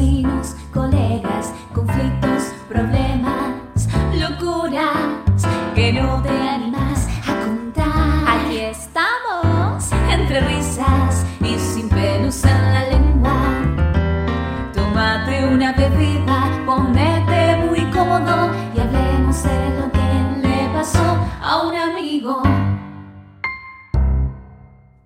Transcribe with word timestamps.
vecinos, 0.00 0.56
colegas, 0.72 1.52
conflictos, 1.74 2.54
problemas, 2.68 3.88
locuras 4.14 5.46
que 5.74 5.92
no 5.92 6.22
te 6.22 6.30
animas 6.30 7.06
a 7.28 7.44
contar. 7.44 8.28
Aquí 8.28 8.58
estamos, 8.60 9.92
entre 10.10 10.40
risas 10.40 11.26
y 11.40 11.58
sin 11.58 11.88
pelos 11.90 12.42
en 12.44 12.72
la 12.72 12.88
lengua. 12.88 13.36
Tómate 14.72 15.44
una 15.46 15.72
bebida, 15.72 16.48
ponete 16.64 17.56
muy 17.66 17.84
cómodo 17.90 18.50
y 18.74 18.80
hablemos 18.80 19.42
de 19.42 19.80
lo 19.80 19.92
que 19.92 20.48
le 20.48 20.68
pasó 20.72 21.16
a 21.42 21.62
un 21.68 21.76
amigo. 21.76 22.42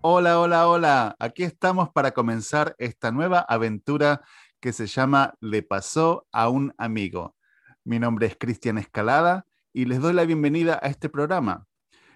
Hola, 0.07 0.39
hola, 0.39 0.69
hola. 0.69 1.17
Aquí 1.19 1.43
estamos 1.43 1.89
para 1.89 2.13
comenzar 2.13 2.77
esta 2.79 3.11
nueva 3.11 3.41
aventura 3.41 4.21
que 4.65 4.73
se 4.73 4.87
llama 4.87 5.35
Le 5.41 5.63
pasó 5.63 6.27
a 6.33 6.49
un 6.49 6.75
amigo. 6.79 7.37
Mi 7.85 7.99
nombre 7.99 8.29
es 8.29 8.35
Cristian 8.35 8.79
Escalada 8.79 9.47
y 9.75 9.85
les 9.85 10.01
doy 10.01 10.15
la 10.15 10.25
bienvenida 10.25 10.81
a 10.83 10.87
este 10.87 11.11
programa. 11.11 11.67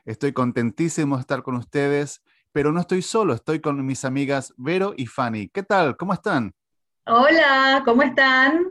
Estoy 0.06 0.32
contentísimo 0.32 1.16
de 1.16 1.20
estar 1.20 1.42
con 1.42 1.56
ustedes, 1.56 2.22
pero 2.50 2.72
no 2.72 2.80
estoy 2.80 3.02
solo, 3.02 3.34
estoy 3.34 3.60
con 3.60 3.84
mis 3.84 4.02
amigas 4.06 4.54
Vero 4.56 4.94
y 4.96 5.04
Fanny. 5.04 5.50
¿Qué 5.50 5.62
tal? 5.62 5.98
¿Cómo 5.98 6.14
están? 6.14 6.54
Hola, 7.04 7.82
¿cómo 7.84 8.02
están? 8.02 8.66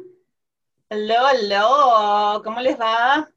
Aló, 0.90 1.28
aló, 1.28 2.42
¿cómo 2.44 2.60
les 2.62 2.80
va? 2.80 3.30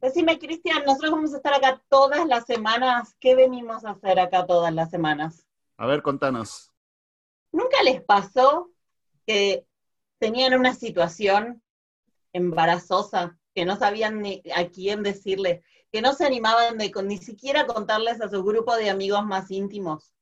Decime, 0.00 0.36
Cristian, 0.40 0.82
nosotros 0.84 1.12
vamos 1.12 1.32
a 1.32 1.36
estar 1.36 1.54
acá 1.54 1.80
todas 1.88 2.26
las 2.26 2.44
semanas. 2.44 3.14
¿Qué 3.20 3.36
venimos 3.36 3.84
a 3.84 3.90
hacer 3.90 4.18
acá 4.18 4.48
todas 4.48 4.74
las 4.74 4.90
semanas? 4.90 5.46
A 5.76 5.86
ver, 5.86 6.02
contanos. 6.02 6.72
¿Nunca 7.52 7.80
les 7.84 8.02
pasó 8.02 8.72
que 9.26 9.66
tenían 10.18 10.54
una 10.54 10.74
situación 10.74 11.62
embarazosa 12.32 13.38
que 13.54 13.64
no 13.64 13.76
sabían 13.76 14.20
ni 14.20 14.42
a 14.54 14.68
quién 14.68 15.02
decirle, 15.02 15.62
que 15.90 16.00
no 16.00 16.14
se 16.14 16.24
animaban 16.24 16.78
de 16.78 16.90
ni 17.04 17.18
siquiera 17.18 17.66
contarles 17.66 18.20
a 18.20 18.30
su 18.30 18.42
grupo 18.42 18.74
de 18.76 18.90
amigos 18.90 19.24
más 19.24 19.50
íntimos? 19.50 20.14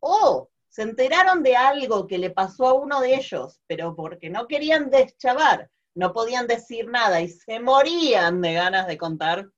O 0.00 0.48
se 0.68 0.82
enteraron 0.82 1.42
de 1.42 1.56
algo 1.56 2.06
que 2.06 2.18
le 2.18 2.30
pasó 2.30 2.68
a 2.68 2.74
uno 2.74 3.00
de 3.00 3.16
ellos, 3.16 3.60
pero 3.66 3.96
porque 3.96 4.30
no 4.30 4.46
querían 4.46 4.90
deschavar, 4.90 5.70
no 5.94 6.12
podían 6.12 6.46
decir 6.46 6.86
nada 6.88 7.20
y 7.20 7.28
se 7.28 7.58
morían 7.58 8.40
de 8.40 8.52
ganas 8.52 8.86
de 8.86 8.96
contar. 8.96 9.48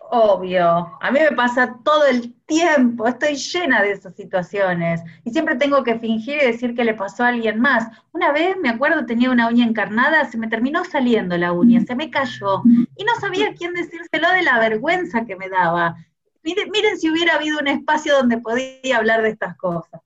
Obvio, 0.00 0.98
a 1.00 1.10
mí 1.10 1.20
me 1.20 1.34
pasa 1.34 1.78
todo 1.84 2.04
el 2.06 2.34
tiempo, 2.44 3.06
estoy 3.08 3.34
llena 3.34 3.82
de 3.82 3.92
esas 3.92 4.14
situaciones 4.14 5.00
y 5.24 5.30
siempre 5.30 5.56
tengo 5.56 5.82
que 5.84 5.98
fingir 5.98 6.36
y 6.42 6.46
decir 6.46 6.74
que 6.74 6.84
le 6.84 6.94
pasó 6.94 7.24
a 7.24 7.28
alguien 7.28 7.60
más. 7.60 7.88
Una 8.12 8.30
vez, 8.32 8.56
me 8.60 8.68
acuerdo, 8.68 9.06
tenía 9.06 9.30
una 9.30 9.48
uña 9.48 9.64
encarnada, 9.64 10.26
se 10.26 10.36
me 10.36 10.48
terminó 10.48 10.84
saliendo 10.84 11.36
la 11.38 11.52
uña, 11.52 11.80
se 11.86 11.94
me 11.94 12.10
cayó 12.10 12.62
y 12.96 13.04
no 13.04 13.14
sabía 13.20 13.48
a 13.48 13.54
quién 13.54 13.72
decírselo 13.72 14.28
de 14.30 14.42
la 14.42 14.58
vergüenza 14.58 15.24
que 15.24 15.36
me 15.36 15.48
daba. 15.48 15.96
Miren, 16.42 16.70
miren 16.70 16.98
si 16.98 17.10
hubiera 17.10 17.34
habido 17.36 17.58
un 17.58 17.68
espacio 17.68 18.14
donde 18.16 18.38
podía 18.38 18.98
hablar 18.98 19.22
de 19.22 19.30
estas 19.30 19.56
cosas. 19.56 20.00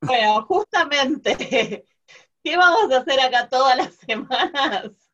Bueno, 0.00 0.42
justamente, 0.46 1.84
¿qué 2.44 2.56
vamos 2.56 2.92
a 2.92 2.98
hacer 2.98 3.20
acá 3.20 3.48
todas 3.48 3.76
las 3.76 3.94
semanas? 3.94 5.05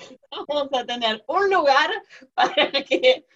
Vamos 0.48 0.68
a 0.72 0.84
tener 0.84 1.24
un 1.26 1.50
lugar 1.50 1.90
para 2.34 2.70
que 2.70 3.26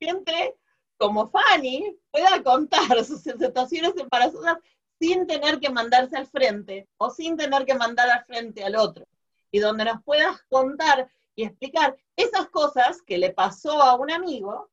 gente 0.00 0.56
como 0.96 1.30
Fanny 1.30 1.96
pueda 2.10 2.42
contar 2.42 3.04
sus 3.04 3.22
situaciones 3.22 3.96
embarazosas 3.96 4.58
sin 5.00 5.26
tener 5.26 5.60
que 5.60 5.70
mandarse 5.70 6.16
al 6.16 6.26
frente 6.26 6.88
o 6.96 7.10
sin 7.10 7.36
tener 7.36 7.64
que 7.64 7.74
mandar 7.74 8.10
al 8.10 8.24
frente 8.24 8.64
al 8.64 8.76
otro. 8.76 9.06
Y 9.50 9.60
donde 9.60 9.84
nos 9.84 10.02
puedas 10.02 10.42
contar 10.48 11.08
y 11.34 11.44
explicar 11.44 11.96
esas 12.16 12.48
cosas 12.48 13.00
que 13.02 13.16
le 13.16 13.30
pasó 13.30 13.80
a 13.80 13.94
un 13.94 14.10
amigo 14.10 14.68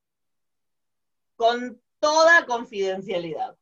con 1.36 1.80
toda 2.00 2.46
confidencialidad. 2.46 3.56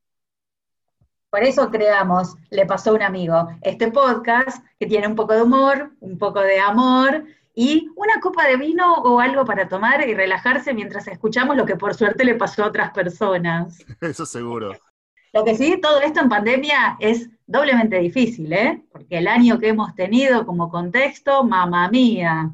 Por 1.29 1.43
eso 1.43 1.71
creamos 1.71 2.35
Le 2.49 2.65
pasó 2.65 2.91
a 2.91 2.93
un 2.93 3.01
amigo, 3.01 3.47
este 3.61 3.91
podcast 3.91 4.63
que 4.79 4.85
tiene 4.85 5.07
un 5.07 5.15
poco 5.15 5.33
de 5.33 5.41
humor, 5.41 5.91
un 5.99 6.17
poco 6.17 6.39
de 6.39 6.59
amor 6.59 7.25
y 7.55 7.87
una 7.95 8.19
copa 8.19 8.47
de 8.47 8.57
vino 8.57 8.93
o 8.95 9.19
algo 9.19 9.45
para 9.45 9.67
tomar 9.67 10.07
y 10.07 10.13
relajarse 10.13 10.73
mientras 10.73 11.07
escuchamos 11.07 11.55
lo 11.57 11.65
que 11.65 11.75
por 11.75 11.93
suerte 11.95 12.25
le 12.25 12.35
pasó 12.35 12.63
a 12.63 12.67
otras 12.67 12.91
personas. 12.91 13.77
Eso 14.01 14.25
seguro. 14.25 14.73
Lo 15.33 15.43
que 15.43 15.55
sí, 15.55 15.79
todo 15.81 15.99
esto 16.01 16.21
en 16.21 16.29
pandemia 16.29 16.97
es 16.99 17.29
doblemente 17.47 17.97
difícil, 17.99 18.53
¿eh? 18.53 18.83
Porque 18.91 19.17
el 19.17 19.27
año 19.27 19.59
que 19.59 19.69
hemos 19.69 19.95
tenido 19.95 20.45
como 20.45 20.69
contexto, 20.69 21.43
mamá 21.43 21.89
mía. 21.89 22.51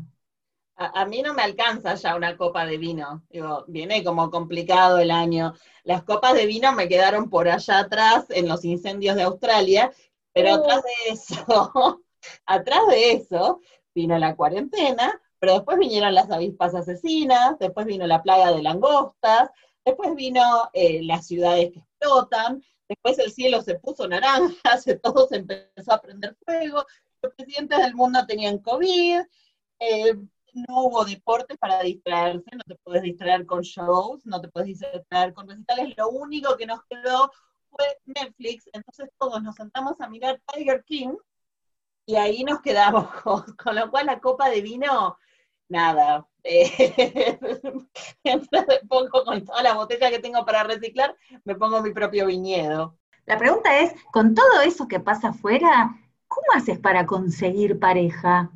A, 0.77 1.01
a 1.01 1.05
mí 1.05 1.21
no 1.21 1.33
me 1.33 1.41
alcanza 1.43 1.95
ya 1.95 2.15
una 2.15 2.37
copa 2.37 2.65
de 2.65 2.77
vino. 2.77 3.23
Digo, 3.29 3.65
viene 3.67 4.03
como 4.03 4.31
complicado 4.31 4.97
el 4.99 5.11
año. 5.11 5.53
Las 5.83 6.03
copas 6.03 6.33
de 6.35 6.45
vino 6.45 6.71
me 6.71 6.87
quedaron 6.87 7.29
por 7.29 7.49
allá 7.49 7.79
atrás 7.79 8.25
en 8.29 8.47
los 8.47 8.63
incendios 8.63 9.15
de 9.17 9.23
Australia, 9.23 9.91
pero 10.33 10.51
Oh. 10.51 10.55
atrás 10.55 10.83
de 10.83 11.11
eso, 11.13 12.01
atrás 12.45 12.81
de 12.89 13.11
eso, 13.13 13.59
vino 13.93 14.17
la 14.17 14.35
cuarentena, 14.35 15.19
pero 15.39 15.53
después 15.53 15.77
vinieron 15.77 16.13
las 16.13 16.29
avispas 16.29 16.75
asesinas, 16.75 17.57
después 17.59 17.85
vino 17.85 18.05
la 18.05 18.21
plaga 18.21 18.51
de 18.51 18.61
langostas, 18.61 19.49
después 19.85 20.15
vino 20.15 20.69
eh, 20.73 21.01
las 21.03 21.27
ciudades 21.27 21.71
que 21.71 21.79
explotan, 21.79 22.63
después 22.87 23.19
el 23.19 23.31
cielo 23.31 23.61
se 23.61 23.79
puso 23.79 24.07
naranja, 24.07 24.77
se, 24.83 24.97
todo 24.97 25.27
empezó 25.31 25.93
a 25.93 26.01
prender 26.01 26.35
fuego, 26.45 26.85
los 27.21 27.33
presidentes 27.35 27.79
del 27.79 27.95
mundo 27.95 28.25
tenían 28.27 28.59
COVID, 28.59 29.19
eh, 29.79 30.13
no 30.53 30.83
hubo 30.83 31.05
deporte 31.05 31.55
para 31.57 31.81
distraerse, 31.81 32.49
no 32.51 32.63
te 32.65 32.75
puedes 32.83 33.03
distraer 33.03 33.45
con 33.45 33.61
shows, 33.61 34.25
no 34.25 34.41
te 34.41 34.47
puedes 34.49 34.67
distraer 34.67 35.33
con 35.33 35.47
recitales, 35.47 35.95
lo 35.97 36.09
único 36.09 36.57
que 36.57 36.65
nos 36.65 36.83
quedó 36.89 37.31
fue 37.69 37.85
Netflix, 38.05 38.67
entonces 38.73 39.09
todos 39.19 39.41
nos 39.43 39.55
sentamos 39.55 40.01
a 40.01 40.09
mirar 40.09 40.41
Tiger 40.51 40.83
King 40.85 41.15
y 42.09 42.15
ahí 42.15 42.43
nos 42.43 42.59
quedamos, 42.61 43.05
con, 43.63 43.75
lo 43.75 43.91
cual 43.91 44.07
la 44.07 44.19
copa 44.19 44.49
de 44.49 44.61
vino, 44.61 45.19
nada, 45.69 46.27
eh, 46.43 47.37
me 48.23 48.79
pongo 48.89 49.23
con 49.23 49.45
toda 49.45 49.61
la 49.61 49.75
botella 49.75 50.09
que 50.09 50.17
tengo 50.17 50.43
para 50.43 50.63
reciclar, 50.63 51.15
me 51.43 51.53
pongo 51.53 51.83
mi 51.83 51.91
propio 51.91 52.25
viñedo. 52.25 52.97
La 53.27 53.37
pregunta 53.37 53.79
es, 53.81 53.93
con 54.11 54.33
todo 54.33 54.61
eso 54.61 54.87
que 54.87 54.99
pasa 54.99 55.29
afuera, 55.29 55.95
¿cómo 56.27 56.47
haces 56.55 56.79
para 56.79 57.05
conseguir 57.05 57.77
pareja? 57.77 58.49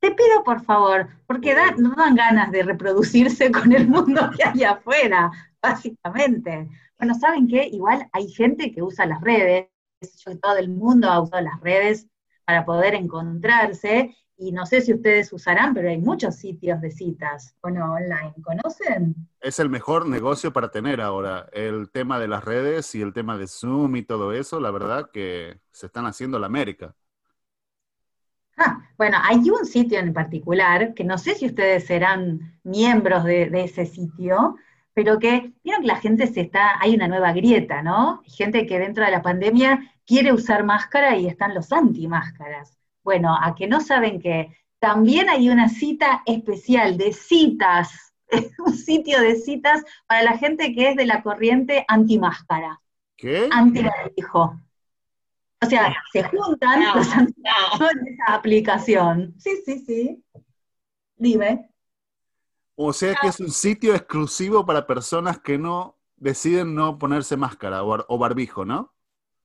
Te 0.00 0.10
pido 0.10 0.42
por 0.42 0.64
favor, 0.64 1.08
porque 1.28 1.54
no 1.76 1.94
dan 1.94 2.16
ganas 2.16 2.50
de 2.50 2.64
reproducirse 2.64 3.52
con 3.52 3.72
el 3.72 3.86
mundo 3.86 4.28
que 4.36 4.42
hay 4.42 4.64
afuera, 4.64 5.30
básicamente. 5.62 6.68
Bueno, 6.98 7.14
¿saben 7.14 7.46
qué? 7.46 7.62
Igual 7.64 8.08
hay 8.10 8.28
gente 8.28 8.72
que 8.72 8.82
usa 8.82 9.06
las 9.06 9.20
redes, 9.20 9.68
yo, 10.00 10.36
todo 10.40 10.56
el 10.56 10.68
mundo 10.68 11.08
ha 11.08 11.22
usado 11.22 11.44
las 11.44 11.60
redes 11.60 12.08
para 12.48 12.64
poder 12.64 12.94
encontrarse, 12.94 14.16
y 14.38 14.52
no 14.52 14.64
sé 14.64 14.80
si 14.80 14.94
ustedes 14.94 15.30
usarán, 15.34 15.74
pero 15.74 15.90
hay 15.90 15.98
muchos 15.98 16.36
sitios 16.36 16.80
de 16.80 16.90
citas, 16.90 17.54
bueno, 17.60 17.92
online, 17.92 18.32
¿conocen? 18.42 19.14
Es 19.38 19.58
el 19.58 19.68
mejor 19.68 20.08
negocio 20.08 20.50
para 20.50 20.70
tener 20.70 21.02
ahora. 21.02 21.50
El 21.52 21.90
tema 21.90 22.18
de 22.18 22.26
las 22.26 22.42
redes 22.42 22.94
y 22.94 23.02
el 23.02 23.12
tema 23.12 23.36
de 23.36 23.48
Zoom 23.48 23.96
y 23.96 24.02
todo 24.02 24.32
eso, 24.32 24.60
la 24.60 24.70
verdad 24.70 25.10
que 25.12 25.60
se 25.72 25.84
están 25.84 26.06
haciendo 26.06 26.38
la 26.38 26.46
América. 26.46 26.94
Ah, 28.56 28.80
bueno, 28.96 29.18
hay 29.22 29.50
un 29.50 29.66
sitio 29.66 29.98
en 29.98 30.14
particular, 30.14 30.94
que 30.94 31.04
no 31.04 31.18
sé 31.18 31.34
si 31.34 31.44
ustedes 31.44 31.84
serán 31.84 32.58
miembros 32.62 33.24
de, 33.24 33.50
de 33.50 33.64
ese 33.64 33.84
sitio, 33.84 34.56
pero 34.94 35.18
que, 35.18 35.52
vieron 35.62 35.82
que 35.82 35.88
la 35.88 36.00
gente 36.00 36.26
se 36.28 36.40
está, 36.40 36.80
hay 36.80 36.94
una 36.94 37.08
nueva 37.08 37.34
grieta, 37.34 37.82
¿no? 37.82 38.22
Gente 38.24 38.66
que 38.66 38.78
dentro 38.78 39.04
de 39.04 39.10
la 39.10 39.20
pandemia 39.20 39.92
quiere 40.08 40.32
usar 40.34 40.64
máscara 40.64 41.16
y 41.18 41.28
están 41.28 41.54
los 41.54 41.72
anti-máscaras. 41.72 42.78
Bueno, 43.04 43.36
a 43.40 43.54
que 43.56 43.68
no 43.68 43.82
saben 43.82 44.20
que 44.22 44.56
también 44.80 45.30
hay 45.30 45.50
una 45.50 45.70
cita 45.70 46.22
especial 46.26 46.98
de 46.98 47.12
citas, 47.14 48.14
un 48.66 48.74
sitio 48.74 49.20
de 49.22 49.36
citas 49.36 49.84
para 50.08 50.24
la 50.24 50.38
gente 50.38 50.74
que 50.74 50.90
es 50.90 50.96
de 50.96 51.06
la 51.06 51.22
corriente 51.22 51.84
anti-máscara, 51.88 52.80
¿Qué? 53.16 53.48
anti-barbijo. 53.50 54.60
O 55.62 55.66
sea, 55.66 55.94
se 56.12 56.22
juntan 56.24 56.80
No, 56.80 56.94
los 56.96 57.12
anti 57.14 57.40
no. 57.42 57.78
con 57.78 58.08
esa 58.08 58.34
aplicación. 58.34 59.34
Sí, 59.38 59.50
sí, 59.66 59.80
sí. 59.86 60.24
Dime. 61.16 61.70
O 62.76 62.92
sea 62.94 63.14
que 63.20 63.28
es 63.28 63.40
un 63.40 63.50
sitio 63.50 63.94
exclusivo 63.94 64.64
para 64.64 64.86
personas 64.86 65.38
que 65.40 65.58
no 65.58 65.98
deciden 66.16 66.74
no 66.74 66.98
ponerse 66.98 67.36
máscara 67.36 67.82
o, 67.82 67.88
bar- 67.88 68.06
o 68.08 68.18
barbijo, 68.18 68.64
¿no? 68.64 68.94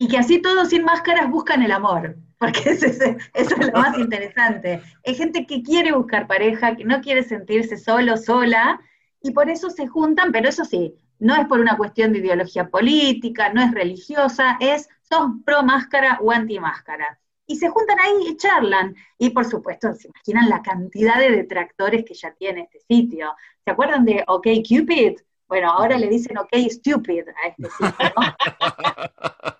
Y 0.04 0.08
que 0.10 0.18
así 0.18 0.42
todos 0.42 0.68
sin 0.70 0.84
máscaras 0.84 1.30
buscan 1.30 1.64
el 1.64 1.72
amor, 1.72 2.18
porque 2.38 2.60
es- 2.72 2.84
eso 2.84 3.16
es 3.34 3.68
lo 3.68 3.72
más 3.80 3.98
interesante. 4.06 4.82
Hay 5.06 5.16
gente 5.16 5.46
que 5.48 5.64
quiere 5.64 5.94
buscar 5.94 6.28
pareja, 6.28 6.76
que 6.76 6.84
no 6.84 7.00
quiere 7.00 7.24
sentirse 7.24 7.78
solo, 7.78 8.18
sola, 8.18 8.82
y 9.22 9.32
por 9.32 9.50
eso 9.50 9.70
se 9.70 9.88
juntan, 9.88 10.34
pero 10.34 10.50
eso 10.50 10.66
sí, 10.66 10.94
no 11.20 11.36
es 11.36 11.48
por 11.48 11.62
una 11.62 11.78
cuestión 11.78 12.12
de 12.12 12.20
ideología 12.20 12.68
política, 12.68 13.54
no 13.54 13.62
es 13.64 13.72
religiosa, 13.72 14.58
es 14.60 14.90
son 15.10 15.42
pro 15.44 15.64
máscara 15.64 16.20
o 16.22 16.32
anti 16.32 16.60
máscara. 16.60 17.18
Y 17.46 17.56
se 17.56 17.70
juntan 17.70 17.98
ahí 18.00 18.28
y 18.28 18.36
charlan. 18.36 18.96
Y 19.18 19.30
por 19.30 19.46
supuesto, 19.46 19.94
se 19.94 20.10
imaginan 20.10 20.50
la 20.50 20.62
cantidad 20.62 21.18
de 21.20 21.32
detractores 21.32 22.04
que 22.04 22.14
ya 22.14 22.32
tiene 22.34 22.64
este 22.64 22.80
sitio. 22.90 23.34
¿Se 23.64 23.72
acuerdan 23.72 24.04
de 24.04 24.24
OK 24.28 24.48
Cupid? 24.68 25.14
Bueno, 25.48 25.70
ahora 25.72 25.98
le 25.98 26.08
dicen 26.10 26.38
OK 26.38 26.50
Stupid 26.70 27.24
a 27.30 27.48
este 27.50 27.70
sitio, 27.70 28.12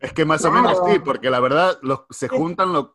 Es 0.00 0.12
que 0.12 0.24
más 0.24 0.44
o 0.44 0.50
menos 0.50 0.78
sí, 0.86 0.98
porque 0.98 1.30
la 1.30 1.40
verdad 1.40 1.78
los, 1.82 2.00
se 2.10 2.28
juntan 2.28 2.72
los... 2.72 2.90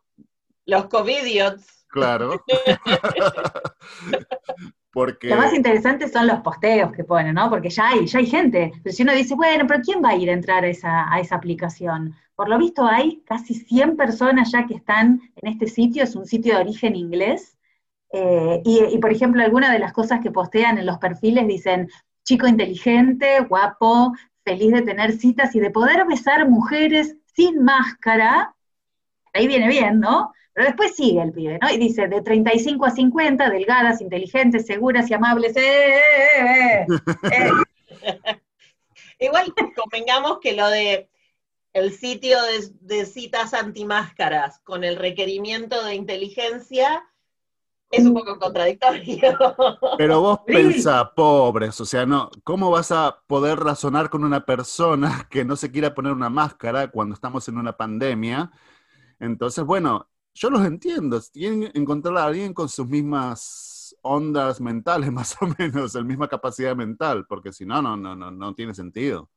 Los 0.66 0.86
covidiots. 0.86 1.86
Claro. 1.88 2.42
porque... 4.92 5.28
Lo 5.28 5.36
más 5.36 5.54
interesante 5.54 6.08
son 6.08 6.26
los 6.26 6.40
posteos 6.40 6.92
que 6.92 7.04
ponen, 7.04 7.34
¿no? 7.34 7.48
Porque 7.48 7.70
ya 7.70 7.88
hay, 7.88 8.06
ya 8.06 8.18
hay 8.18 8.26
gente. 8.26 8.72
Pero 8.82 8.94
si 8.94 9.02
uno 9.02 9.12
dice, 9.12 9.34
bueno, 9.34 9.66
pero 9.66 9.82
¿quién 9.82 10.02
va 10.02 10.10
a 10.10 10.16
ir 10.16 10.30
a 10.30 10.34
entrar 10.34 10.64
a 10.64 10.68
esa, 10.68 11.12
a 11.12 11.20
esa 11.20 11.36
aplicación? 11.36 12.14
Por 12.34 12.48
lo 12.48 12.58
visto 12.58 12.84
hay 12.84 13.22
casi 13.26 13.54
100 13.54 13.96
personas 13.96 14.50
ya 14.50 14.66
que 14.66 14.74
están 14.74 15.20
en 15.36 15.48
este 15.48 15.68
sitio, 15.68 16.02
es 16.02 16.16
un 16.16 16.26
sitio 16.26 16.54
de 16.54 16.60
origen 16.60 16.96
inglés. 16.96 17.56
Eh, 18.12 18.60
y, 18.64 18.84
y, 18.92 18.98
por 18.98 19.12
ejemplo, 19.12 19.42
algunas 19.42 19.72
de 19.72 19.78
las 19.78 19.92
cosas 19.92 20.20
que 20.20 20.30
postean 20.30 20.78
en 20.78 20.86
los 20.86 20.98
perfiles 20.98 21.46
dicen, 21.46 21.88
chico 22.24 22.46
inteligente, 22.46 23.40
guapo, 23.40 24.12
feliz 24.44 24.72
de 24.72 24.82
tener 24.82 25.12
citas 25.12 25.54
y 25.54 25.60
de 25.60 25.70
poder 25.70 26.06
besar 26.06 26.48
mujeres 26.48 27.16
sin 27.34 27.64
máscara, 27.64 28.54
ahí 29.32 29.48
viene 29.48 29.68
bien, 29.68 29.98
¿no? 30.00 30.32
Pero 30.52 30.66
después 30.66 30.94
sigue 30.94 31.20
el 31.20 31.32
pibe, 31.32 31.58
¿no? 31.60 31.68
Y 31.70 31.78
dice, 31.78 32.06
de 32.06 32.22
35 32.22 32.86
a 32.86 32.90
50, 32.90 33.50
delgadas, 33.50 34.00
inteligentes, 34.00 34.66
seguras 34.66 35.10
y 35.10 35.14
amables. 35.14 35.56
¡Eh, 35.56 35.98
eh, 36.38 36.86
eh, 37.32 37.50
Igual 39.18 39.52
convengamos 39.74 40.38
que 40.40 40.52
lo 40.52 40.68
de 40.68 41.08
el 41.72 41.92
sitio 41.92 42.40
de, 42.42 42.70
de 42.82 43.04
citas 43.04 43.52
antimáscaras 43.52 44.60
con 44.60 44.84
el 44.84 44.96
requerimiento 44.96 45.84
de 45.84 45.96
inteligencia 45.96 47.02
es 47.96 48.04
un 48.04 48.14
poco 48.14 48.38
contradictorio. 48.38 49.36
Pero 49.98 50.20
vos 50.20 50.40
pensás, 50.46 51.08
pobres, 51.14 51.80
o 51.80 51.84
sea, 51.84 52.06
no, 52.06 52.30
¿cómo 52.42 52.70
vas 52.70 52.92
a 52.92 53.22
poder 53.26 53.58
razonar 53.58 54.10
con 54.10 54.24
una 54.24 54.44
persona 54.44 55.26
que 55.30 55.44
no 55.44 55.56
se 55.56 55.70
quiera 55.70 55.94
poner 55.94 56.12
una 56.12 56.30
máscara 56.30 56.90
cuando 56.90 57.14
estamos 57.14 57.48
en 57.48 57.58
una 57.58 57.76
pandemia? 57.76 58.50
Entonces, 59.18 59.64
bueno, 59.64 60.08
yo 60.34 60.50
los 60.50 60.64
entiendo, 60.64 61.20
tienen 61.32 61.72
que 61.72 61.78
encontrar 61.78 62.16
a 62.18 62.24
alguien 62.24 62.52
con 62.52 62.68
sus 62.68 62.86
mismas 62.86 63.96
ondas 64.02 64.60
mentales, 64.60 65.12
más 65.12 65.36
o 65.40 65.46
menos, 65.58 65.94
la 65.94 66.02
misma 66.02 66.28
capacidad 66.28 66.76
mental, 66.76 67.26
porque 67.28 67.52
si 67.52 67.64
no, 67.64 67.80
no, 67.82 67.96
no, 67.96 68.14
no, 68.14 68.30
no 68.30 68.54
tiene 68.54 68.74
sentido. 68.74 69.30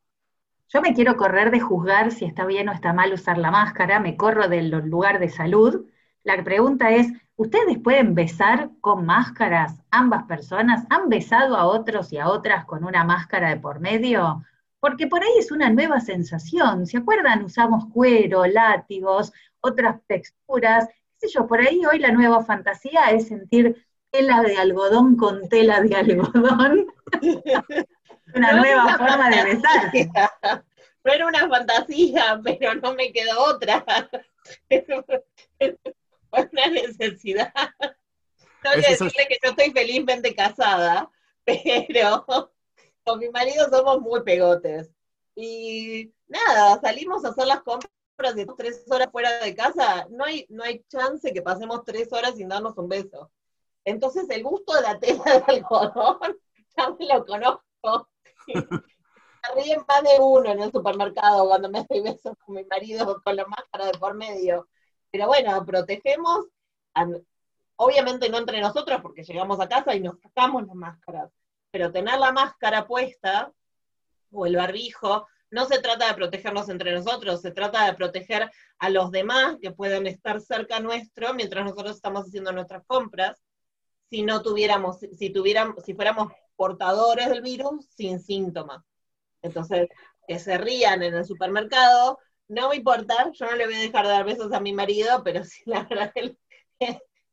Yo 0.69 0.81
me 0.81 0.93
quiero 0.93 1.15
correr 1.15 1.49
de 1.49 1.61
juzgar 1.61 2.11
si 2.11 2.25
está 2.25 2.45
bien 2.45 2.67
o 2.67 2.73
está 2.73 2.91
mal 2.91 3.13
usar 3.13 3.37
la 3.37 3.51
máscara, 3.51 4.01
me 4.01 4.17
corro 4.17 4.49
del 4.49 4.69
lugar 4.89 5.19
de 5.19 5.29
salud. 5.29 5.85
La 6.27 6.43
pregunta 6.43 6.91
es, 6.91 7.07
¿Ustedes 7.37 7.77
pueden 7.77 8.15
besar 8.15 8.71
con 8.81 9.05
máscaras? 9.05 9.79
¿Ambas 9.91 10.23
personas 10.23 10.85
han 10.89 11.07
besado 11.07 11.55
a 11.55 11.67
otros 11.67 12.11
y 12.11 12.17
a 12.17 12.29
otras 12.29 12.65
con 12.65 12.83
una 12.83 13.03
máscara 13.03 13.49
de 13.49 13.57
por 13.57 13.79
medio? 13.79 14.43
Porque 14.79 15.05
por 15.05 15.21
ahí 15.23 15.33
es 15.37 15.51
una 15.51 15.69
nueva 15.69 15.99
sensación. 15.99 16.87
¿Se 16.87 16.97
acuerdan? 16.97 17.43
Usamos 17.43 17.85
cuero, 17.93 18.47
látigos, 18.47 19.31
otras 19.61 20.01
texturas. 20.07 20.87
¿Qué 20.87 21.27
sé 21.27 21.33
yo? 21.35 21.45
Por 21.45 21.61
ahí 21.61 21.79
hoy 21.85 21.99
la 21.99 22.11
nueva 22.11 22.43
fantasía 22.43 23.11
es 23.11 23.27
sentir 23.27 23.85
tela 24.09 24.41
de 24.41 24.57
algodón 24.57 25.15
con 25.15 25.47
tela 25.47 25.79
de 25.81 25.95
algodón. 25.95 26.87
una 28.33 28.51
nueva 28.53 28.97
forma 28.97 29.29
de 29.29 29.43
besar. 29.43 29.91
No 31.03 31.13
era 31.13 31.27
una 31.27 31.47
fantasía, 31.47 32.41
pero 32.43 32.73
no 32.73 32.95
me 32.95 33.11
quedó 33.11 33.43
otra. 33.45 33.85
una 36.51 36.67
necesidad. 36.67 37.53
No 38.63 38.71
voy 38.73 38.83
a 38.85 38.89
decirle 38.89 39.27
que 39.29 39.37
yo 39.41 39.51
estoy 39.51 39.71
felizmente 39.71 40.35
casada, 40.35 41.09
pero 41.45 42.25
con 43.03 43.19
mi 43.19 43.29
marido 43.29 43.69
somos 43.69 44.01
muy 44.01 44.23
pegotes. 44.23 44.89
Y 45.35 46.11
nada, 46.27 46.79
salimos 46.81 47.23
a 47.23 47.29
hacer 47.29 47.45
las 47.45 47.61
compras 47.61 48.35
de 48.35 48.47
tres 48.57 48.83
horas 48.89 49.09
fuera 49.11 49.39
de 49.39 49.55
casa, 49.55 50.07
no 50.09 50.25
hay, 50.25 50.47
no 50.49 50.63
hay 50.63 50.83
chance 50.89 51.31
que 51.31 51.41
pasemos 51.43 51.83
tres 51.85 52.11
horas 52.11 52.35
sin 52.35 52.49
darnos 52.49 52.75
un 52.77 52.89
beso. 52.89 53.31
Entonces 53.85 54.27
el 54.29 54.43
gusto 54.43 54.73
de 54.73 54.81
la 54.81 54.99
tela 54.99 55.23
de 55.23 55.43
algodón, 55.47 56.37
ya 56.75 56.89
me 56.89 57.05
lo 57.05 57.25
conozco. 57.25 58.09
Me 58.47 59.63
ríen 59.63 59.85
más 59.87 60.03
de 60.03 60.19
uno 60.19 60.51
en 60.51 60.61
el 60.61 60.71
supermercado 60.71 61.47
cuando 61.47 61.69
me 61.69 61.85
doy 61.87 62.01
besos 62.01 62.35
con 62.43 62.55
mi 62.55 62.65
marido 62.65 63.21
con 63.23 63.35
la 63.35 63.45
máscara 63.45 63.85
de 63.85 63.97
por 63.97 64.15
medio. 64.15 64.67
Pero 65.11 65.27
bueno, 65.27 65.65
protegemos, 65.65 66.45
obviamente 67.75 68.29
no 68.29 68.37
entre 68.37 68.61
nosotros 68.61 69.01
porque 69.01 69.23
llegamos 69.23 69.59
a 69.59 69.69
casa 69.69 69.95
y 69.95 69.99
nos 69.99 70.19
sacamos 70.19 70.65
las 70.65 70.75
máscaras, 70.75 71.31
pero 71.71 71.91
tener 71.91 72.19
la 72.19 72.31
máscara 72.31 72.87
puesta 72.87 73.51
o 74.31 74.45
el 74.45 74.55
barbijo, 74.55 75.27
no 75.49 75.65
se 75.65 75.79
trata 75.79 76.07
de 76.07 76.13
protegernos 76.13 76.67
entre 76.69 76.93
nosotros, 76.93 77.41
se 77.41 77.51
trata 77.51 77.85
de 77.85 77.93
proteger 77.93 78.51
a 78.79 78.89
los 78.89 79.11
demás 79.11 79.57
que 79.61 79.71
puedan 79.71 80.05
estar 80.05 80.41
cerca 80.41 80.79
nuestro 80.79 81.33
mientras 81.33 81.63
nosotros 81.63 81.95
estamos 81.95 82.25
haciendo 82.27 82.51
nuestras 82.51 82.83
compras, 82.85 83.41
si 84.09 84.23
no 84.23 84.41
tuviéramos, 84.41 84.97
si 84.99 85.29
tuviéramos, 85.29 85.83
si 85.83 85.93
fuéramos 85.93 86.33
portadores 86.55 87.29
del 87.29 87.41
virus 87.41 87.85
sin 87.95 88.19
síntomas. 88.19 88.83
Entonces, 89.41 89.87
que 90.27 90.39
se 90.39 90.57
rían 90.57 91.03
en 91.03 91.13
el 91.13 91.25
supermercado, 91.25 92.19
no 92.47 92.69
me 92.69 92.77
importa, 92.77 93.31
yo 93.33 93.45
no 93.45 93.55
le 93.55 93.65
voy 93.65 93.75
a 93.75 93.79
dejar 93.79 94.05
de 94.05 94.11
dar 94.11 94.25
besos 94.25 94.51
a 94.53 94.59
mi 94.59 94.73
marido, 94.73 95.23
pero 95.23 95.43
sí, 95.43 95.63
la 95.65 95.83
verdad, 95.83 96.11
el, 96.15 96.37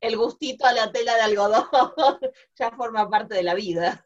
el 0.00 0.16
gustito 0.16 0.66
a 0.66 0.72
la 0.72 0.92
tela 0.92 1.14
de 1.14 1.22
algodón 1.22 1.66
ya 2.56 2.70
forma 2.72 3.08
parte 3.08 3.34
de 3.34 3.42
la 3.42 3.54
vida. 3.54 4.04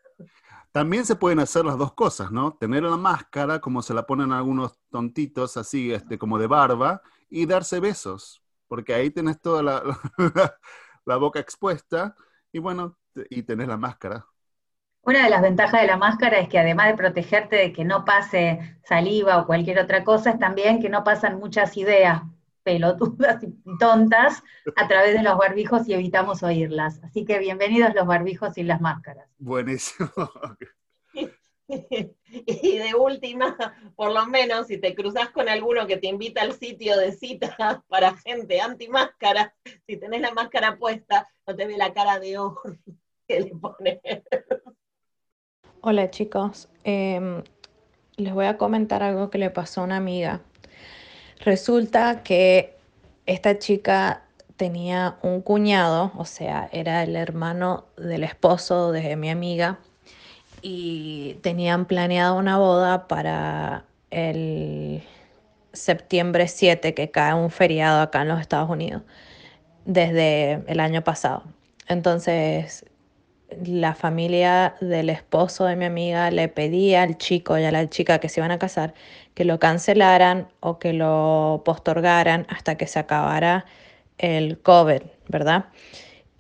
También 0.72 1.04
se 1.04 1.16
pueden 1.16 1.40
hacer 1.40 1.64
las 1.64 1.78
dos 1.78 1.94
cosas, 1.94 2.30
¿no? 2.30 2.56
Tener 2.56 2.82
la 2.82 2.96
máscara, 2.96 3.60
como 3.60 3.82
se 3.82 3.94
la 3.94 4.06
ponen 4.06 4.32
algunos 4.32 4.78
tontitos, 4.90 5.56
así, 5.56 5.92
este, 5.92 6.18
como 6.18 6.38
de 6.38 6.46
barba, 6.46 7.02
y 7.30 7.46
darse 7.46 7.80
besos, 7.80 8.42
porque 8.68 8.94
ahí 8.94 9.10
tenés 9.10 9.40
toda 9.40 9.62
la, 9.62 9.82
la 11.04 11.16
boca 11.16 11.40
expuesta, 11.40 12.14
y 12.52 12.58
bueno, 12.58 12.98
y 13.30 13.42
tenés 13.42 13.66
la 13.68 13.76
máscara. 13.76 14.26
Una 15.02 15.24
de 15.24 15.30
las 15.30 15.42
ventajas 15.42 15.80
de 15.80 15.86
la 15.86 15.96
máscara 15.96 16.38
es 16.38 16.48
que 16.48 16.58
además 16.58 16.88
de 16.88 16.96
protegerte 16.96 17.56
de 17.56 17.72
que 17.72 17.84
no 17.84 18.04
pase 18.04 18.78
saliva 18.84 19.38
o 19.38 19.46
cualquier 19.46 19.78
otra 19.78 20.04
cosa, 20.04 20.30
es 20.30 20.38
también 20.38 20.80
que 20.80 20.88
no 20.88 21.04
pasan 21.04 21.38
muchas 21.38 21.76
ideas 21.76 22.22
pelotudas 22.62 23.42
y 23.42 23.54
tontas 23.78 24.42
a 24.76 24.86
través 24.88 25.14
de 25.14 25.22
los 25.22 25.38
barbijos 25.38 25.88
y 25.88 25.94
evitamos 25.94 26.42
oírlas. 26.42 27.00
Así 27.02 27.24
que 27.24 27.38
bienvenidos 27.38 27.94
los 27.94 28.06
barbijos 28.06 28.58
y 28.58 28.62
las 28.62 28.80
máscaras. 28.80 29.26
Buenísimo. 29.38 30.10
Y 32.30 32.78
de 32.78 32.94
última, 32.94 33.56
por 33.94 34.12
lo 34.12 34.26
menos, 34.26 34.66
si 34.68 34.78
te 34.78 34.94
cruzas 34.94 35.30
con 35.30 35.48
alguno 35.48 35.86
que 35.86 35.96
te 35.96 36.06
invita 36.06 36.42
al 36.42 36.52
sitio 36.54 36.96
de 36.96 37.12
cita 37.12 37.84
para 37.88 38.16
gente 38.16 38.60
anti-máscara, 38.60 39.54
si 39.86 39.96
tenés 39.96 40.20
la 40.20 40.32
máscara 40.32 40.78
puesta, 40.78 41.28
no 41.46 41.54
te 41.54 41.66
ve 41.66 41.76
la 41.76 41.92
cara 41.92 42.18
de 42.18 42.38
ojo 42.38 42.62
que 43.28 43.40
le 43.40 43.50
pones. 43.56 44.00
Hola 45.90 46.10
chicos, 46.10 46.68
em, 46.84 47.42
les 48.18 48.34
voy 48.34 48.44
a 48.44 48.58
comentar 48.58 49.02
algo 49.02 49.30
que 49.30 49.38
le 49.38 49.48
pasó 49.48 49.80
a 49.80 49.84
una 49.84 49.96
amiga. 49.96 50.42
Resulta 51.40 52.22
que 52.22 52.76
esta 53.24 53.58
chica 53.58 54.24
tenía 54.58 55.16
un 55.22 55.40
cuñado, 55.40 56.12
o 56.18 56.26
sea, 56.26 56.68
era 56.72 57.02
el 57.04 57.16
hermano 57.16 57.86
del 57.96 58.22
esposo 58.24 58.92
de 58.92 59.16
mi 59.16 59.30
amiga, 59.30 59.78
y 60.60 61.38
tenían 61.40 61.86
planeado 61.86 62.36
una 62.36 62.58
boda 62.58 63.08
para 63.08 63.86
el 64.10 65.02
septiembre 65.72 66.48
7, 66.48 66.92
que 66.92 67.10
cae 67.10 67.32
un 67.32 67.50
feriado 67.50 68.02
acá 68.02 68.20
en 68.20 68.28
los 68.28 68.42
Estados 68.42 68.68
Unidos, 68.68 69.04
desde 69.86 70.62
el 70.66 70.80
año 70.80 71.02
pasado. 71.02 71.44
Entonces, 71.86 72.84
la 73.64 73.94
familia 73.94 74.74
del 74.80 75.10
esposo 75.10 75.64
de 75.64 75.76
mi 75.76 75.84
amiga 75.86 76.30
le 76.30 76.48
pedía 76.48 77.02
al 77.02 77.18
chico 77.18 77.58
y 77.58 77.64
a 77.64 77.72
la 77.72 77.88
chica 77.88 78.18
que 78.18 78.28
se 78.28 78.40
iban 78.40 78.50
a 78.50 78.58
casar 78.58 78.94
que 79.34 79.44
lo 79.44 79.58
cancelaran 79.58 80.48
o 80.60 80.78
que 80.78 80.92
lo 80.92 81.62
postorgaran 81.64 82.46
hasta 82.50 82.76
que 82.76 82.86
se 82.86 82.98
acabara 82.98 83.64
el 84.18 84.60
COVID, 84.60 85.02
¿verdad? 85.28 85.66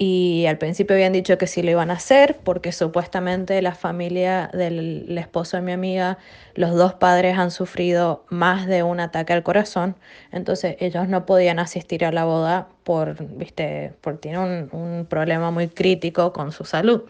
Y 0.00 0.46
al 0.46 0.58
principio 0.58 0.94
habían 0.94 1.12
dicho 1.12 1.38
que 1.38 1.48
sí 1.48 1.60
lo 1.60 1.72
iban 1.72 1.90
a 1.90 1.94
hacer 1.94 2.36
porque 2.44 2.70
supuestamente 2.70 3.60
la 3.62 3.74
familia 3.74 4.48
del 4.52 5.18
esposo 5.18 5.56
de 5.56 5.62
mi 5.64 5.72
amiga, 5.72 6.18
los 6.54 6.76
dos 6.76 6.94
padres 6.94 7.36
han 7.36 7.50
sufrido 7.50 8.24
más 8.28 8.68
de 8.68 8.84
un 8.84 9.00
ataque 9.00 9.32
al 9.32 9.42
corazón, 9.42 9.96
entonces 10.30 10.76
ellos 10.78 11.08
no 11.08 11.26
podían 11.26 11.58
asistir 11.58 12.04
a 12.04 12.12
la 12.12 12.24
boda 12.24 12.68
por, 12.84 13.16
viste, 13.24 13.92
por 14.00 14.18
tiene 14.18 14.38
un, 14.38 14.68
un 14.70 15.04
problema 15.04 15.50
muy 15.50 15.66
crítico 15.66 16.32
con 16.32 16.52
su 16.52 16.64
salud. 16.64 17.02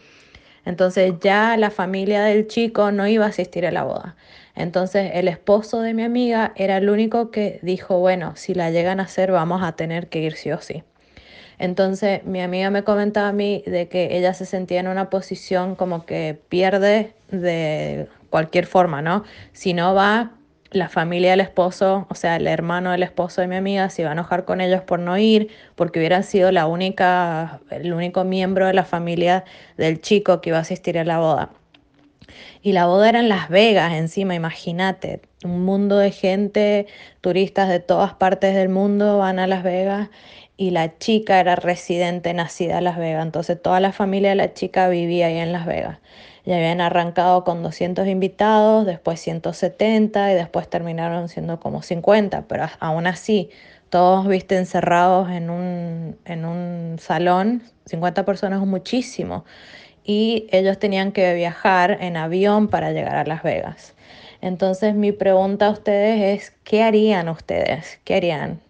Entonces 0.65 1.13
ya 1.21 1.59
la 1.59 1.71
familia 1.71 2.23
del 2.25 2.47
chico 2.47 2.91
no 2.91 3.07
iba 3.07 3.27
a 3.27 3.29
asistir 3.29 3.67
a 3.67 3.71
la 3.71 3.85
boda. 3.85 4.17
Entonces 4.55 5.11
el 5.13 5.29
esposo 5.29 5.83
de 5.83 5.93
mi 5.93 6.05
amiga 6.05 6.53
era 6.57 6.79
el 6.79 6.89
único 6.89 7.31
que 7.31 7.59
dijo, 7.61 7.99
bueno, 7.99 8.33
si 8.37 8.55
la 8.55 8.71
llegan 8.71 8.99
a 8.99 9.05
hacer 9.05 9.31
vamos 9.31 9.63
a 9.63 9.73
tener 9.73 10.09
que 10.09 10.21
ir 10.21 10.37
sí 10.37 10.53
o 10.53 10.61
sí. 10.63 10.85
Entonces 11.59 12.25
mi 12.25 12.41
amiga 12.41 12.71
me 12.71 12.85
comentaba 12.85 13.29
a 13.29 13.33
mí 13.33 13.63
de 13.67 13.89
que 13.89 14.17
ella 14.17 14.35
se 14.35 14.47
sentía 14.47 14.81
en 14.81 14.89
una 14.89 15.11
posición 15.11 15.75
como 15.75 16.07
que 16.07 16.39
pierde 16.49 17.15
de 17.31 18.09
cualquier 18.31 18.67
forma, 18.67 19.03
¿no? 19.03 19.25
Si 19.53 19.75
no 19.75 19.95
va, 19.95 20.33
la 20.71 20.89
familia 20.89 21.31
del 21.31 21.41
esposo, 21.41 22.07
o 22.11 22.15
sea, 22.15 22.37
el 22.37 22.47
hermano 22.47 22.93
del 22.93 23.03
esposo 23.03 23.41
de 23.41 23.49
mi 23.49 23.57
amiga, 23.57 23.89
se 23.91 24.03
iba 24.03 24.11
a 24.11 24.13
enojar 24.13 24.45
con 24.45 24.61
ellos 24.61 24.83
por 24.83 24.99
no 24.99 25.17
ir, 25.17 25.49
porque 25.77 25.99
hubieran 25.99 26.25
sido 26.25 26.53
la 26.53 26.67
única, 26.67 27.61
el 27.71 27.93
único 27.93 28.25
miembro 28.25 28.67
de 28.67 28.75
la 28.75 28.85
familia 28.85 29.45
del 29.77 30.01
chico 30.01 30.41
que 30.41 30.51
iba 30.51 30.59
a 30.59 30.63
asistir 30.63 30.99
a 30.99 31.05
la 31.05 31.19
boda. 31.19 31.51
Y 32.61 32.73
la 32.73 32.87
boda 32.87 33.09
era 33.09 33.21
en 33.21 33.29
Las 33.29 33.49
Vegas 33.49 33.95
encima, 33.95 34.35
imagínate, 34.35 35.23
un 35.45 35.65
mundo 35.65 35.97
de 35.97 36.11
gente, 36.11 36.87
turistas 37.21 37.69
de 37.69 37.81
todas 37.81 38.15
partes 38.15 38.55
del 38.55 38.69
mundo 38.69 39.19
van 39.19 39.39
a 39.39 39.47
Las 39.47 39.63
Vegas 39.63 40.11
y 40.59 40.73
la 40.73 40.99
chica 40.99 41.39
era 41.39 41.55
residente 41.55 42.35
nacida 42.35 42.79
en 42.79 42.85
Las 42.85 42.99
Vegas, 42.99 43.25
entonces 43.25 43.63
toda 43.63 43.79
la 43.79 43.93
familia 43.93 44.31
de 44.31 44.35
la 44.35 44.53
chica 44.55 44.89
vivía 44.89 45.29
ahí 45.29 45.39
en 45.39 45.53
Las 45.53 45.65
Vegas. 45.67 45.99
Ya 46.45 46.57
habían 46.57 46.81
arrancado 46.81 47.45
con 47.45 47.63
200 47.63 48.09
invitados, 48.09 48.85
después 48.85 49.21
170 49.21 50.33
y 50.33 50.35
después 50.35 50.69
terminaron 50.69 51.29
siendo 51.29 51.61
como 51.61 51.83
50, 51.83 52.47
pero 52.49 52.67
aún 52.81 53.07
así, 53.07 53.51
todos, 53.89 54.27
viste, 54.27 54.57
encerrados 54.57 55.31
en 55.31 55.49
un, 55.49 56.19
en 56.25 56.45
un 56.45 56.99
salón, 56.99 57.63
50 57.87 58.25
personas 58.25 58.61
es 58.61 58.67
muchísimo 58.67 59.45
y 60.05 60.49
ellos 60.51 60.79
tenían 60.81 61.13
que 61.13 61.35
viajar 61.35 61.99
en 62.01 62.17
avión 62.17 62.67
para 62.67 62.91
llegar 62.91 63.15
a 63.15 63.25
Las 63.25 63.45
Vegas. 63.45 63.95
Entonces 64.41 64.95
mi 64.95 65.13
pregunta 65.13 65.69
a 65.69 65.71
ustedes 65.71 66.43
es, 66.43 66.53
¿qué 66.65 66.83
harían 66.83 67.29
ustedes? 67.29 68.01
¿Qué 68.05 68.17
harían? 68.17 68.61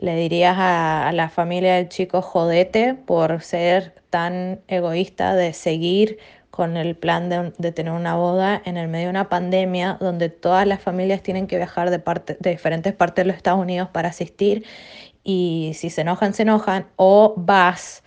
¿Le 0.00 0.16
dirías 0.16 0.56
a, 0.58 1.12
la 1.12 1.28
familia 1.28 1.74
del 1.74 1.90
chico 1.90 2.22
jodete 2.22 2.94
por 2.94 3.42
ser 3.42 3.94
tan 4.08 4.60
egoísta 4.66 5.34
de 5.34 5.52
seguir 5.52 6.18
con 6.50 6.78
el 6.78 6.96
plan 6.96 7.28
de, 7.28 7.72
tener 7.72 7.92
una 7.92 8.16
boda 8.16 8.62
en 8.64 8.78
el 8.78 8.88
medio 8.88 9.06
de 9.06 9.10
una 9.10 9.28
pandemia 9.28 9.98
donde 10.00 10.30
todas 10.30 10.66
las 10.66 10.80
familias 10.80 11.22
tienen 11.22 11.46
que 11.46 11.58
viajar 11.58 11.90
de, 11.90 12.02
diferentes 12.50 12.94
partes 12.94 13.24
de 13.24 13.26
los 13.28 13.36
Estados 13.36 13.60
Unidos 13.60 13.90
para 13.90 14.08
asistir 14.08 14.64
y 15.22 15.72
si 15.74 15.90
se 15.90 16.00
enojan, 16.00 16.32
se 16.32 16.42
enojan 16.42 16.86
o 16.96 17.34
vas 17.36 18.02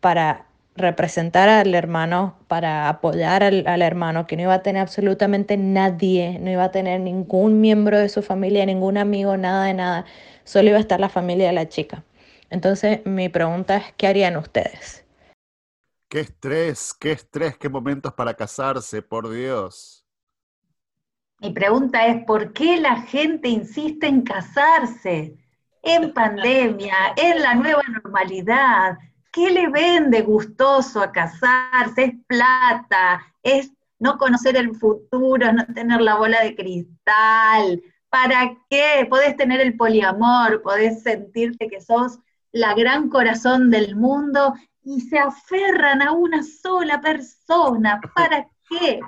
para 0.00 0.46
representar 0.74 1.48
al 1.48 1.74
hermano, 1.74 2.34
para 2.48 2.88
apoyar 2.88 3.44
al, 3.44 3.82
hermano, 3.82 4.26
que 4.26 4.36
no 4.36 4.42
iba 4.42 4.54
a 4.54 4.62
tener 4.62 4.82
absolutamente 4.82 5.56
nadie, 5.56 6.38
no 6.40 6.50
iba 6.50 6.64
a 6.64 6.70
tener 6.72 7.00
ningún 7.00 7.60
miembro 7.60 7.98
de 7.98 8.08
su 8.08 8.22
familia, 8.22 8.66
ningún 8.66 8.96
amigo, 8.96 9.36
nada 9.36 9.66
de 9.66 9.74
nada, 9.74 10.04
solo 10.44 10.68
iba 10.68 10.78
a 10.78 10.80
estar 10.80 11.00
la 11.00 11.08
familia 11.08 11.48
de 11.48 11.52
la 11.52 11.68
chica. 11.68 12.04
Entonces, 12.50 13.04
mi 13.04 13.28
pregunta 13.28 13.76
es, 13.76 13.92
¿qué 13.96 14.06
harían 14.06 14.36
ustedes? 14.36 15.04
Qué 16.08 16.20
estrés, 16.20 16.94
qué 16.98 17.12
estrés, 17.12 17.56
qué 17.56 17.68
momentos 17.68 18.12
para 18.14 18.34
casarse, 18.34 19.02
por 19.02 19.30
Dios. 19.30 20.04
Mi 21.40 21.50
pregunta 21.50 22.06
es, 22.06 22.24
¿por 22.24 22.52
qué 22.52 22.80
la 22.80 22.96
gente 23.02 23.48
insiste 23.48 24.06
en 24.06 24.22
casarse? 24.22 25.36
En 25.82 26.12
pandemia, 26.12 26.94
en 27.16 27.40
la 27.40 27.54
nueva 27.54 27.82
normalidad, 27.88 28.98
¿Qué 29.32 29.48
le 29.48 29.68
vende 29.68 30.22
gustoso 30.22 31.00
a 31.00 31.12
casarse? 31.12 32.04
Es 32.04 32.14
plata, 32.26 33.22
es 33.42 33.72
no 33.98 34.18
conocer 34.18 34.56
el 34.56 34.74
futuro, 34.74 35.52
no 35.52 35.64
tener 35.66 36.00
la 36.00 36.16
bola 36.16 36.42
de 36.42 36.56
cristal. 36.56 37.80
¿Para 38.10 38.56
qué? 38.68 39.06
Podés 39.08 39.36
tener 39.36 39.60
el 39.60 39.76
poliamor, 39.76 40.62
podés 40.62 41.02
sentirte 41.02 41.68
que 41.68 41.80
sos 41.80 42.18
la 42.52 42.74
gran 42.74 43.08
corazón 43.08 43.70
del 43.70 43.96
mundo 43.96 44.54
y 44.82 45.00
se 45.00 45.18
aferran 45.18 46.02
a 46.02 46.12
una 46.12 46.42
sola 46.42 47.00
persona. 47.00 48.00
¿Para 48.14 48.48
qué? 48.68 49.00